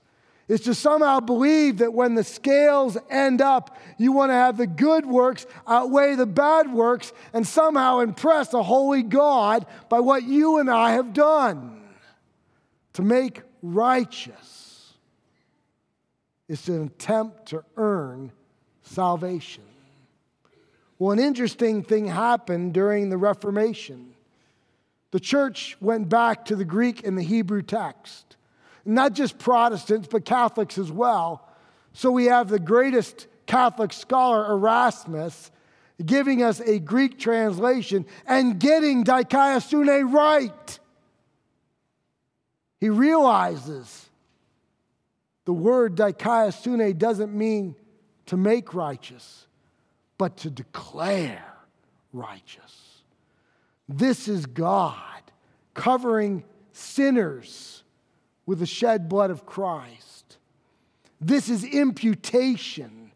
is 0.48 0.62
to 0.62 0.74
somehow 0.74 1.20
believe 1.20 1.80
that 1.80 1.94
when 1.94 2.16
the 2.16 2.24
scales 2.24 2.98
end 3.10 3.42
up, 3.42 3.78
you 3.98 4.12
want 4.14 4.30
to 4.30 4.36
have 4.36 4.58
the 4.58 4.68
good 4.68 5.06
works 5.06 5.46
outweigh 5.68 6.16
the 6.16 6.26
bad 6.26 6.72
works 6.72 7.12
and 7.34 7.46
somehow 7.46 8.00
impress 8.00 8.54
a 8.54 8.64
holy 8.64 9.04
God 9.04 9.66
by 9.90 10.00
what 10.00 10.24
you 10.24 10.58
and 10.60 10.70
I 10.70 10.92
have 10.92 11.14
done. 11.14 11.82
To 12.94 13.02
make 13.02 13.42
righteous 13.62 14.94
is 16.48 16.70
an 16.70 16.86
attempt 16.86 17.48
to 17.48 17.64
earn 17.76 18.32
salvation. 18.84 19.64
Well, 20.98 21.12
an 21.12 21.20
interesting 21.20 21.84
thing 21.84 22.08
happened 22.08 22.74
during 22.74 23.10
the 23.10 23.18
Reformation. 23.18 24.14
The 25.12 25.20
church 25.20 25.78
went 25.82 26.08
back 26.10 26.46
to 26.46 26.56
the 26.56 26.66
Greek 26.66 27.06
and 27.06 27.18
the 27.18 27.24
Hebrew 27.24 27.62
text 27.62 28.37
not 28.88 29.13
just 29.13 29.38
Protestants, 29.38 30.08
but 30.10 30.26
Catholics 30.26 30.78
as 30.78 30.91
well. 30.91 31.47
So 31.93 32.12
we 32.12 32.26
have 32.26 32.47
the 32.47 32.60
greatest 32.60 33.28
Catholic 33.45 33.91
scholar, 33.91 34.52
Erasmus, 34.52 35.52
giving 36.06 36.43
us 36.43 36.60
a 36.62 36.80
Greek 36.80 37.19
translation 37.19 38.06
and 38.26 38.60
getting 38.60 39.04
dikaiosune 39.04 40.13
right. 40.13 40.80
He 42.80 42.89
realizes 42.89 44.10
the 45.45 45.54
word 45.54 45.95
dikaiosune 45.95 46.97
doesn't 46.97 47.34
mean 47.34 47.76
to 48.28 48.38
make 48.38 48.73
righteous, 48.73 49.47
but 50.17 50.38
to 50.38 50.50
declare 50.50 51.45
righteous. 52.13 53.02
This 53.89 54.28
is 54.28 54.45
God 54.45 54.95
covering 55.73 56.43
sinners 56.73 57.84
with 58.48 58.58
the 58.60 58.66
shed 58.66 59.08
blood 59.08 59.30
of 59.30 59.46
Christ. 59.46 60.38
This 61.22 61.50
is 61.50 61.64
imputation, 61.64 63.12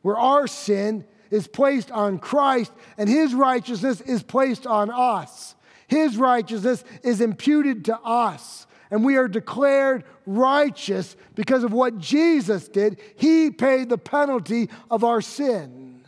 where 0.00 0.16
our 0.16 0.46
sin 0.46 1.04
is 1.30 1.46
placed 1.48 1.90
on 1.90 2.18
Christ 2.18 2.72
and 2.96 3.08
his 3.08 3.34
righteousness 3.34 4.00
is 4.00 4.22
placed 4.22 4.66
on 4.66 4.90
us. 4.90 5.54
His 5.88 6.16
righteousness 6.16 6.84
is 7.02 7.20
imputed 7.20 7.84
to 7.86 7.98
us, 8.00 8.66
and 8.90 9.04
we 9.04 9.16
are 9.16 9.28
declared 9.28 10.04
righteous 10.24 11.16
because 11.34 11.64
of 11.64 11.72
what 11.72 11.98
Jesus 11.98 12.68
did. 12.68 13.00
He 13.16 13.50
paid 13.50 13.88
the 13.88 13.98
penalty 13.98 14.70
of 14.90 15.04
our 15.04 15.20
sin. 15.20 16.04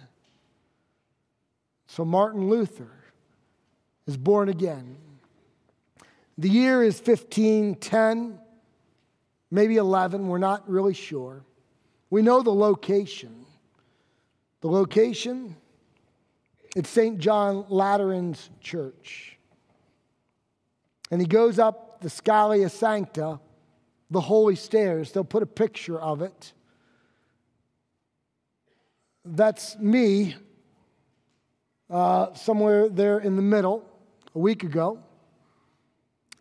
So 1.88 2.04
Martin 2.04 2.48
Luther 2.48 2.90
is 4.06 4.16
born 4.16 4.48
again. 4.48 4.96
The 6.36 6.48
year 6.48 6.82
is 6.84 7.00
1510 7.00 8.38
maybe 9.50 9.76
11, 9.76 10.28
we're 10.28 10.38
not 10.38 10.68
really 10.68 10.94
sure. 10.94 11.44
We 12.10 12.22
know 12.22 12.42
the 12.42 12.54
location. 12.54 13.46
The 14.60 14.68
location, 14.68 15.56
it's 16.74 16.88
St. 16.88 17.18
John 17.18 17.64
Lateran's 17.68 18.50
church. 18.60 19.38
And 21.10 21.20
he 21.20 21.26
goes 21.26 21.58
up 21.58 22.00
the 22.00 22.10
Scala 22.10 22.68
Sancta, 22.68 23.40
the 24.10 24.20
holy 24.20 24.56
stairs. 24.56 25.12
They'll 25.12 25.24
put 25.24 25.42
a 25.42 25.46
picture 25.46 26.00
of 26.00 26.22
it. 26.22 26.52
That's 29.24 29.78
me 29.78 30.36
uh, 31.90 32.34
somewhere 32.34 32.88
there 32.88 33.18
in 33.18 33.36
the 33.36 33.42
middle 33.42 33.84
a 34.34 34.38
week 34.38 34.64
ago. 34.64 34.98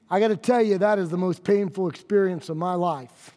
I 0.09 0.19
got 0.19 0.29
to 0.29 0.37
tell 0.37 0.61
you, 0.61 0.77
that 0.77 0.99
is 0.99 1.09
the 1.09 1.17
most 1.17 1.43
painful 1.43 1.89
experience 1.89 2.49
of 2.49 2.57
my 2.57 2.75
life. 2.75 3.35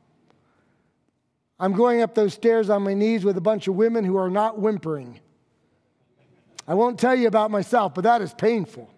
I'm 1.59 1.73
going 1.73 2.01
up 2.01 2.15
those 2.15 2.33
stairs 2.33 2.71
on 2.71 2.83
my 2.83 2.95
knees 2.95 3.25
with 3.25 3.37
a 3.37 3.41
bunch 3.41 3.69
of 3.69 3.75
women 3.75 4.05
who 4.05 4.17
are 4.17 4.31
not 4.31 4.59
whimpering. 4.59 5.21
I 6.67 6.75
won't 6.75 6.99
tell 6.99 7.15
you 7.15 7.29
about 7.29 7.51
myself, 7.51 7.95
but 7.95 8.05
that 8.05 8.23
is 8.23 8.33
painful. 8.33 8.89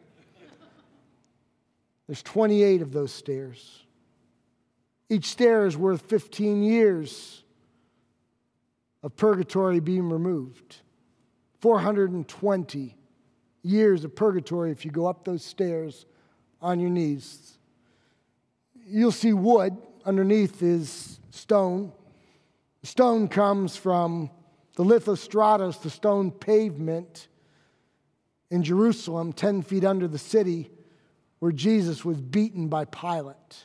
There's 2.07 2.23
28 2.23 2.83
of 2.83 2.93
those 2.93 3.13
stairs. 3.13 3.81
Each 5.09 5.27
stair 5.27 5.67
is 5.67 5.77
worth 5.77 6.03
15 6.03 6.63
years 6.63 7.43
of 9.03 9.17
purgatory 9.17 9.81
being 9.81 10.09
removed. 10.11 10.77
420 11.61 12.97
years 13.63 14.05
of 14.05 14.15
purgatory 14.15 14.71
if 14.71 14.85
you 14.85 14.91
go 14.91 15.07
up 15.07 15.25
those 15.25 15.45
stairs 15.45 16.07
on 16.61 16.79
your 16.79 16.91
knees 16.91 17.59
you'll 18.93 19.11
see 19.11 19.33
wood 19.33 19.77
underneath 20.05 20.63
is 20.63 21.19
stone. 21.31 21.93
Stone 22.83 23.29
comes 23.29 23.75
from 23.75 24.31
the 24.77 24.85
lithostratus, 24.85 25.81
the 25.81 25.91
stone 25.91 26.31
pavement 26.31 27.29
in 28.51 28.63
Jerusalem, 28.63 29.33
10 29.33 29.63
feet 29.63 29.85
under 29.85 30.07
the 30.07 30.19
city, 30.19 30.71
where 31.39 31.53
Jesus 31.53 32.05
was 32.05 32.21
beaten 32.21 32.69
by 32.69 32.85
Pilate. 32.85 33.65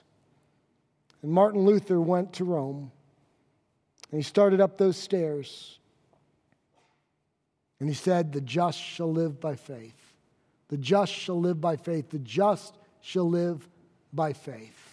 And 1.21 1.31
Martin 1.31 1.61
Luther 1.61 1.99
went 1.99 2.33
to 2.33 2.45
Rome 2.45 2.91
and 4.11 4.19
he 4.19 4.23
started 4.23 4.61
up 4.61 4.77
those 4.77 4.95
stairs. 4.95 5.79
And 7.79 7.89
he 7.89 7.95
said, 7.95 8.31
The 8.31 8.41
just 8.41 8.79
shall 8.79 9.11
live 9.11 9.39
by 9.41 9.55
faith. 9.55 10.13
The 10.69 10.77
just 10.77 11.11
shall 11.11 11.39
live 11.39 11.59
by 11.59 11.75
faith. 11.75 12.09
The 12.09 12.19
just 12.19 12.77
shall 13.01 13.29
live 13.29 13.67
by 14.13 14.33
faith. 14.33 14.86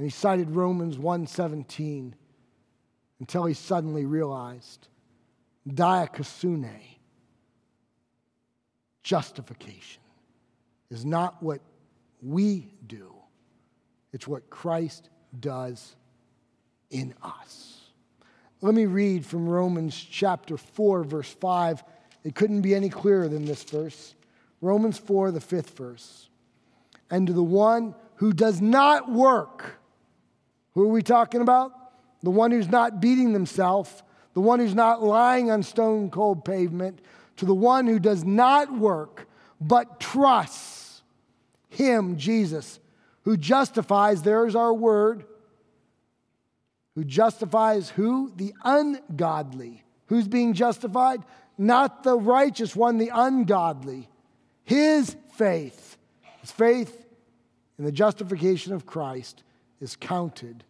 And 0.00 0.06
he 0.06 0.10
cited 0.10 0.52
Romans 0.52 0.96
1:17 0.96 2.14
until 3.18 3.44
he 3.44 3.52
suddenly 3.52 4.06
realized 4.06 4.88
dikaiosune 5.68 6.96
justification 9.02 10.00
is 10.88 11.04
not 11.04 11.42
what 11.42 11.60
we 12.22 12.72
do. 12.86 13.14
It's 14.14 14.26
what 14.26 14.48
Christ 14.48 15.10
does 15.38 15.94
in 16.88 17.12
us. 17.22 17.90
Let 18.62 18.74
me 18.74 18.86
read 18.86 19.26
from 19.26 19.46
Romans 19.46 19.94
chapter 19.94 20.56
4, 20.56 21.04
verse 21.04 21.30
5. 21.30 21.84
It 22.24 22.34
couldn't 22.34 22.62
be 22.62 22.74
any 22.74 22.88
clearer 22.88 23.28
than 23.28 23.44
this 23.44 23.64
verse. 23.64 24.14
Romans 24.62 24.96
4, 24.96 25.30
the 25.30 25.42
fifth 25.42 25.76
verse. 25.76 26.30
And 27.10 27.26
to 27.26 27.34
the 27.34 27.42
one 27.42 27.94
who 28.14 28.32
does 28.32 28.62
not 28.62 29.12
work, 29.12 29.76
who 30.74 30.84
are 30.84 30.92
we 30.92 31.02
talking 31.02 31.40
about? 31.40 31.72
The 32.22 32.30
one 32.30 32.50
who's 32.50 32.68
not 32.68 33.00
beating 33.00 33.32
themselves, 33.32 34.02
the 34.34 34.40
one 34.40 34.60
who's 34.60 34.74
not 34.74 35.02
lying 35.02 35.50
on 35.50 35.62
stone 35.62 36.10
cold 36.10 36.44
pavement, 36.44 37.00
to 37.36 37.46
the 37.46 37.54
one 37.54 37.86
who 37.86 37.98
does 37.98 38.24
not 38.24 38.72
work, 38.72 39.26
but 39.60 40.00
trusts 40.00 41.02
him, 41.70 42.16
Jesus, 42.16 42.78
who 43.22 43.36
justifies, 43.36 44.22
there's 44.22 44.54
our 44.54 44.74
word, 44.74 45.24
who 46.94 47.04
justifies 47.04 47.88
who? 47.90 48.32
The 48.36 48.52
ungodly. 48.64 49.84
Who's 50.06 50.26
being 50.26 50.54
justified? 50.54 51.22
Not 51.56 52.02
the 52.02 52.18
righteous 52.18 52.74
one, 52.74 52.98
the 52.98 53.10
ungodly. 53.14 54.08
His 54.64 55.16
faith, 55.34 55.96
his 56.40 56.50
faith 56.50 57.06
in 57.78 57.84
the 57.84 57.92
justification 57.92 58.72
of 58.72 58.86
Christ 58.86 59.42
is 59.80 59.96
counted 59.96 60.64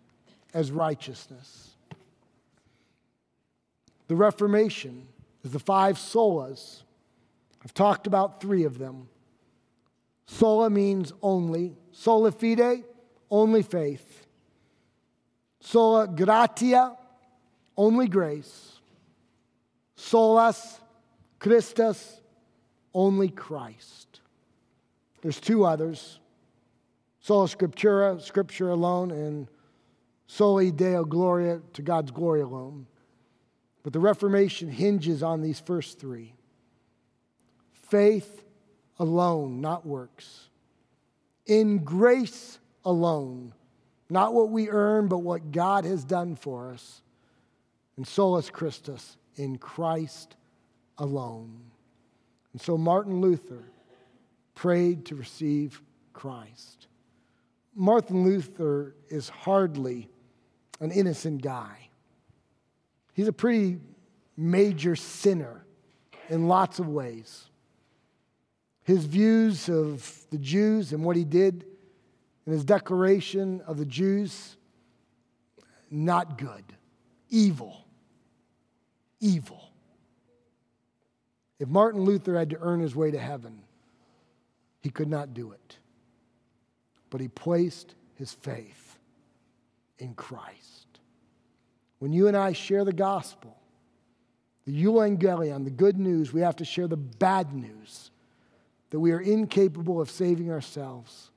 as 0.55 0.71
righteousness. 0.71 1.71
The 4.09 4.17
Reformation 4.17 5.07
is 5.45 5.53
the 5.53 5.59
five 5.59 5.97
solas. 5.97 6.83
I've 7.65 7.75
talked 7.75 8.07
about 8.07 8.41
three 8.41 8.65
of 8.65 8.79
them. 8.79 9.09
Sola 10.27 10.71
means 10.71 11.13
only, 11.23 11.77
sola 11.93 12.31
fide, 12.31 12.85
only 13.31 13.63
faith. 13.63 14.27
Sola 15.61 16.07
gratia, 16.09 16.97
only 17.77 18.09
grace. 18.09 18.79
Solus 19.97 20.81
Christus, 21.41 22.21
only 22.95 23.29
Christ. 23.29 24.21
There's 25.23 25.41
two 25.41 25.65
others 25.65 26.20
sola 27.21 27.47
scriptura, 27.47 28.21
scripture 28.21 28.71
alone, 28.71 29.11
and 29.11 29.49
soli 30.27 30.71
deo 30.71 31.05
gloria, 31.05 31.61
to 31.75 31.83
God's 31.83 32.11
glory 32.11 32.41
alone. 32.41 32.87
But 33.83 33.93
the 33.93 34.01
Reformation 34.01 34.69
hinges 34.69 35.23
on 35.23 35.41
these 35.41 35.61
first 35.61 35.99
three 35.99 36.35
faith 37.73 38.45
alone, 38.99 39.61
not 39.61 39.85
works. 39.85 40.49
In 41.47 41.79
grace 41.79 42.59
alone, 42.85 43.53
not 44.09 44.33
what 44.33 44.51
we 44.51 44.69
earn, 44.69 45.09
but 45.09 45.19
what 45.19 45.51
God 45.51 45.85
has 45.85 46.05
done 46.05 46.37
for 46.37 46.71
us. 46.71 47.03
And 47.97 48.07
solus 48.07 48.49
Christus, 48.49 49.17
in 49.37 49.59
Christ 49.59 50.37
alone. 50.99 51.61
And 52.53 52.61
so 52.61 52.79
Martin 52.79 53.21
Luther 53.21 53.65
prayed 54.55 55.07
to 55.07 55.17
receive 55.17 55.83
Christ. 56.13 56.87
Martin 57.75 58.25
Luther 58.25 58.95
is 59.09 59.29
hardly 59.29 60.09
an 60.81 60.91
innocent 60.91 61.43
guy. 61.43 61.89
He's 63.13 63.29
a 63.29 63.33
pretty 63.33 63.79
major 64.37 64.97
sinner 64.97 65.65
in 66.29 66.49
lots 66.49 66.79
of 66.79 66.89
ways. 66.89 67.47
His 68.83 69.05
views 69.05 69.69
of 69.69 70.25
the 70.31 70.39
Jews 70.39 70.93
and 70.93 71.05
what 71.05 71.17
he 71.17 71.25
did 71.25 71.65
and 72.47 72.55
his 72.55 72.65
declaration 72.65 73.61
of 73.67 73.77
the 73.77 73.85
Jews 73.85 74.57
not 75.91 76.39
good, 76.39 76.65
evil, 77.29 77.85
evil. 79.21 79.71
If 81.59 81.69
Martin 81.69 82.03
Luther 82.03 82.39
had 82.39 82.51
to 82.51 82.59
earn 82.61 82.81
his 82.81 82.97
way 82.97 83.11
to 83.11 83.19
heaven, 83.19 83.63
he 84.81 84.89
could 84.89 85.09
not 85.09 85.35
do 85.35 85.53
it. 85.53 85.77
But 87.11 87.21
he 87.21 87.29
placed 87.29 87.95
his 88.15 88.33
faith 88.33 88.99
in 89.99 90.15
Christ. 90.15 90.87
When 91.99 92.13
you 92.13 92.29
and 92.29 92.37
I 92.37 92.53
share 92.53 92.85
the 92.85 92.93
gospel, 92.93 93.57
the 94.65 94.85
euangelion, 94.85 95.65
the 95.65 95.71
good 95.71 95.99
news, 95.99 96.33
we 96.33 96.41
have 96.41 96.57
to 96.57 96.65
share 96.65 96.89
the 96.89 96.97
bad 96.97 97.53
news 97.53 98.11
that 98.91 99.01
we 99.01 99.13
are 99.13 99.21
incapable 99.21 100.01
of 100.01 100.11
saving 100.11 100.51
ourselves 100.51 101.31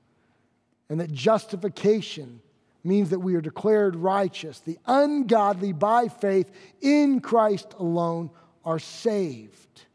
and 0.88 1.00
that 1.00 1.12
justification 1.12 2.40
means 2.82 3.10
that 3.10 3.18
we 3.18 3.34
are 3.34 3.40
declared 3.40 3.96
righteous. 3.96 4.60
The 4.60 4.78
ungodly, 4.86 5.72
by 5.72 6.08
faith 6.08 6.50
in 6.80 7.20
Christ 7.20 7.74
alone, 7.78 8.30
are 8.64 8.78
saved. 8.78 9.86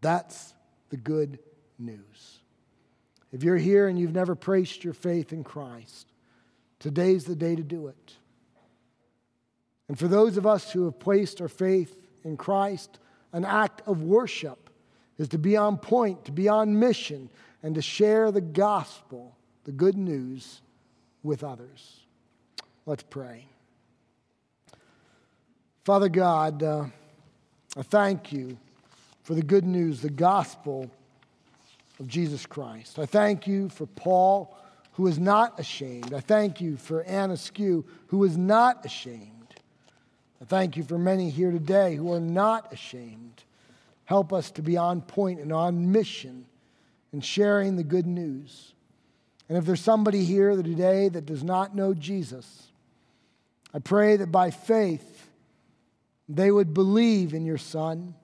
That's 0.00 0.54
the 0.90 0.96
good 0.96 1.38
news. 1.78 2.41
If 3.32 3.42
you're 3.42 3.56
here 3.56 3.88
and 3.88 3.98
you've 3.98 4.14
never 4.14 4.34
placed 4.34 4.84
your 4.84 4.92
faith 4.92 5.32
in 5.32 5.42
Christ, 5.42 6.06
today's 6.78 7.24
the 7.24 7.34
day 7.34 7.56
to 7.56 7.62
do 7.62 7.88
it. 7.88 8.16
And 9.88 9.98
for 9.98 10.06
those 10.06 10.36
of 10.36 10.46
us 10.46 10.70
who 10.70 10.84
have 10.84 10.98
placed 10.98 11.40
our 11.40 11.48
faith 11.48 11.96
in 12.24 12.36
Christ, 12.36 12.98
an 13.32 13.44
act 13.44 13.82
of 13.86 14.02
worship 14.02 14.70
is 15.18 15.28
to 15.28 15.38
be 15.38 15.56
on 15.56 15.78
point, 15.78 16.26
to 16.26 16.32
be 16.32 16.48
on 16.48 16.78
mission, 16.78 17.30
and 17.62 17.74
to 17.74 17.82
share 17.82 18.30
the 18.30 18.40
gospel, 18.40 19.36
the 19.64 19.72
good 19.72 19.96
news, 19.96 20.60
with 21.22 21.44
others. 21.44 22.00
Let's 22.84 23.04
pray. 23.04 23.46
Father 25.84 26.08
God, 26.08 26.62
uh, 26.62 26.86
I 27.76 27.82
thank 27.82 28.32
you 28.32 28.58
for 29.22 29.34
the 29.34 29.42
good 29.42 29.64
news, 29.64 30.00
the 30.00 30.10
gospel 30.10 30.90
of 31.98 32.08
Jesus 32.08 32.46
Christ. 32.46 32.98
I 32.98 33.06
thank 33.06 33.46
you 33.46 33.68
for 33.68 33.86
Paul, 33.86 34.56
who 34.92 35.06
is 35.06 35.18
not 35.18 35.58
ashamed. 35.58 36.12
I 36.12 36.20
thank 36.20 36.60
you 36.60 36.76
for 36.76 37.02
Anne 37.04 37.30
Askew, 37.30 37.84
who 38.08 38.24
is 38.24 38.36
not 38.36 38.84
ashamed. 38.84 39.30
I 40.40 40.44
thank 40.44 40.76
you 40.76 40.82
for 40.82 40.98
many 40.98 41.30
here 41.30 41.50
today 41.50 41.94
who 41.94 42.12
are 42.12 42.20
not 42.20 42.72
ashamed. 42.72 43.44
Help 44.04 44.32
us 44.32 44.50
to 44.52 44.62
be 44.62 44.76
on 44.76 45.00
point 45.00 45.40
and 45.40 45.52
on 45.52 45.92
mission 45.92 46.46
and 47.12 47.24
sharing 47.24 47.76
the 47.76 47.84
good 47.84 48.06
news. 48.06 48.74
And 49.48 49.56
if 49.56 49.64
there's 49.64 49.80
somebody 49.80 50.24
here 50.24 50.50
today 50.60 51.08
that 51.10 51.26
does 51.26 51.44
not 51.44 51.76
know 51.76 51.94
Jesus, 51.94 52.68
I 53.72 53.78
pray 53.78 54.16
that 54.16 54.32
by 54.32 54.50
faith 54.50 55.30
they 56.28 56.50
would 56.50 56.74
believe 56.74 57.34
in 57.34 57.44
your 57.44 57.58
Son. 57.58 58.14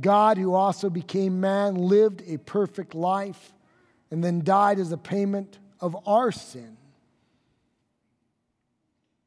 God, 0.00 0.36
who 0.38 0.54
also 0.54 0.90
became 0.90 1.40
man, 1.40 1.74
lived 1.76 2.22
a 2.26 2.38
perfect 2.38 2.94
life 2.94 3.52
and 4.10 4.22
then 4.22 4.42
died 4.42 4.78
as 4.78 4.92
a 4.92 4.96
payment 4.96 5.58
of 5.80 5.96
our 6.06 6.32
sin 6.32 6.76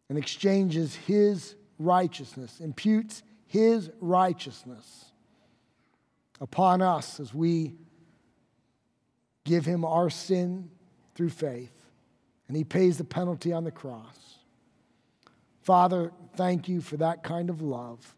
and 0.09 0.17
exchanges 0.17 0.95
his 0.95 1.55
righteousness, 1.77 2.59
imputes 2.59 3.23
his 3.45 3.89
righteousness 4.01 5.05
upon 6.41 6.81
us 6.81 7.19
as 7.19 7.33
we 7.33 7.75
give 9.45 9.65
him 9.65 9.85
our 9.85 10.09
sin 10.09 10.69
through 11.15 11.29
faith, 11.29 11.73
and 12.47 12.55
he 12.55 12.63
pays 12.63 12.97
the 12.97 13.03
penalty 13.03 13.51
on 13.51 13.63
the 13.63 13.71
cross. 13.71 14.37
Father, 15.61 16.11
thank 16.35 16.67
you 16.67 16.81
for 16.81 16.97
that 16.97 17.23
kind 17.23 17.49
of 17.49 17.61
love. 17.61 18.15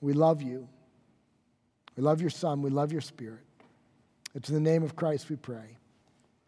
We 0.00 0.12
love 0.12 0.42
you. 0.42 0.68
We 2.00 2.04
love 2.06 2.22
your 2.22 2.30
Son. 2.30 2.62
We 2.62 2.70
love 2.70 2.92
your 2.92 3.02
Spirit. 3.02 3.44
It's 4.34 4.48
in 4.48 4.54
the 4.54 4.60
name 4.70 4.82
of 4.82 4.96
Christ 4.96 5.28
we 5.28 5.36
pray. 5.36 5.76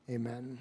Amen. 0.09 0.59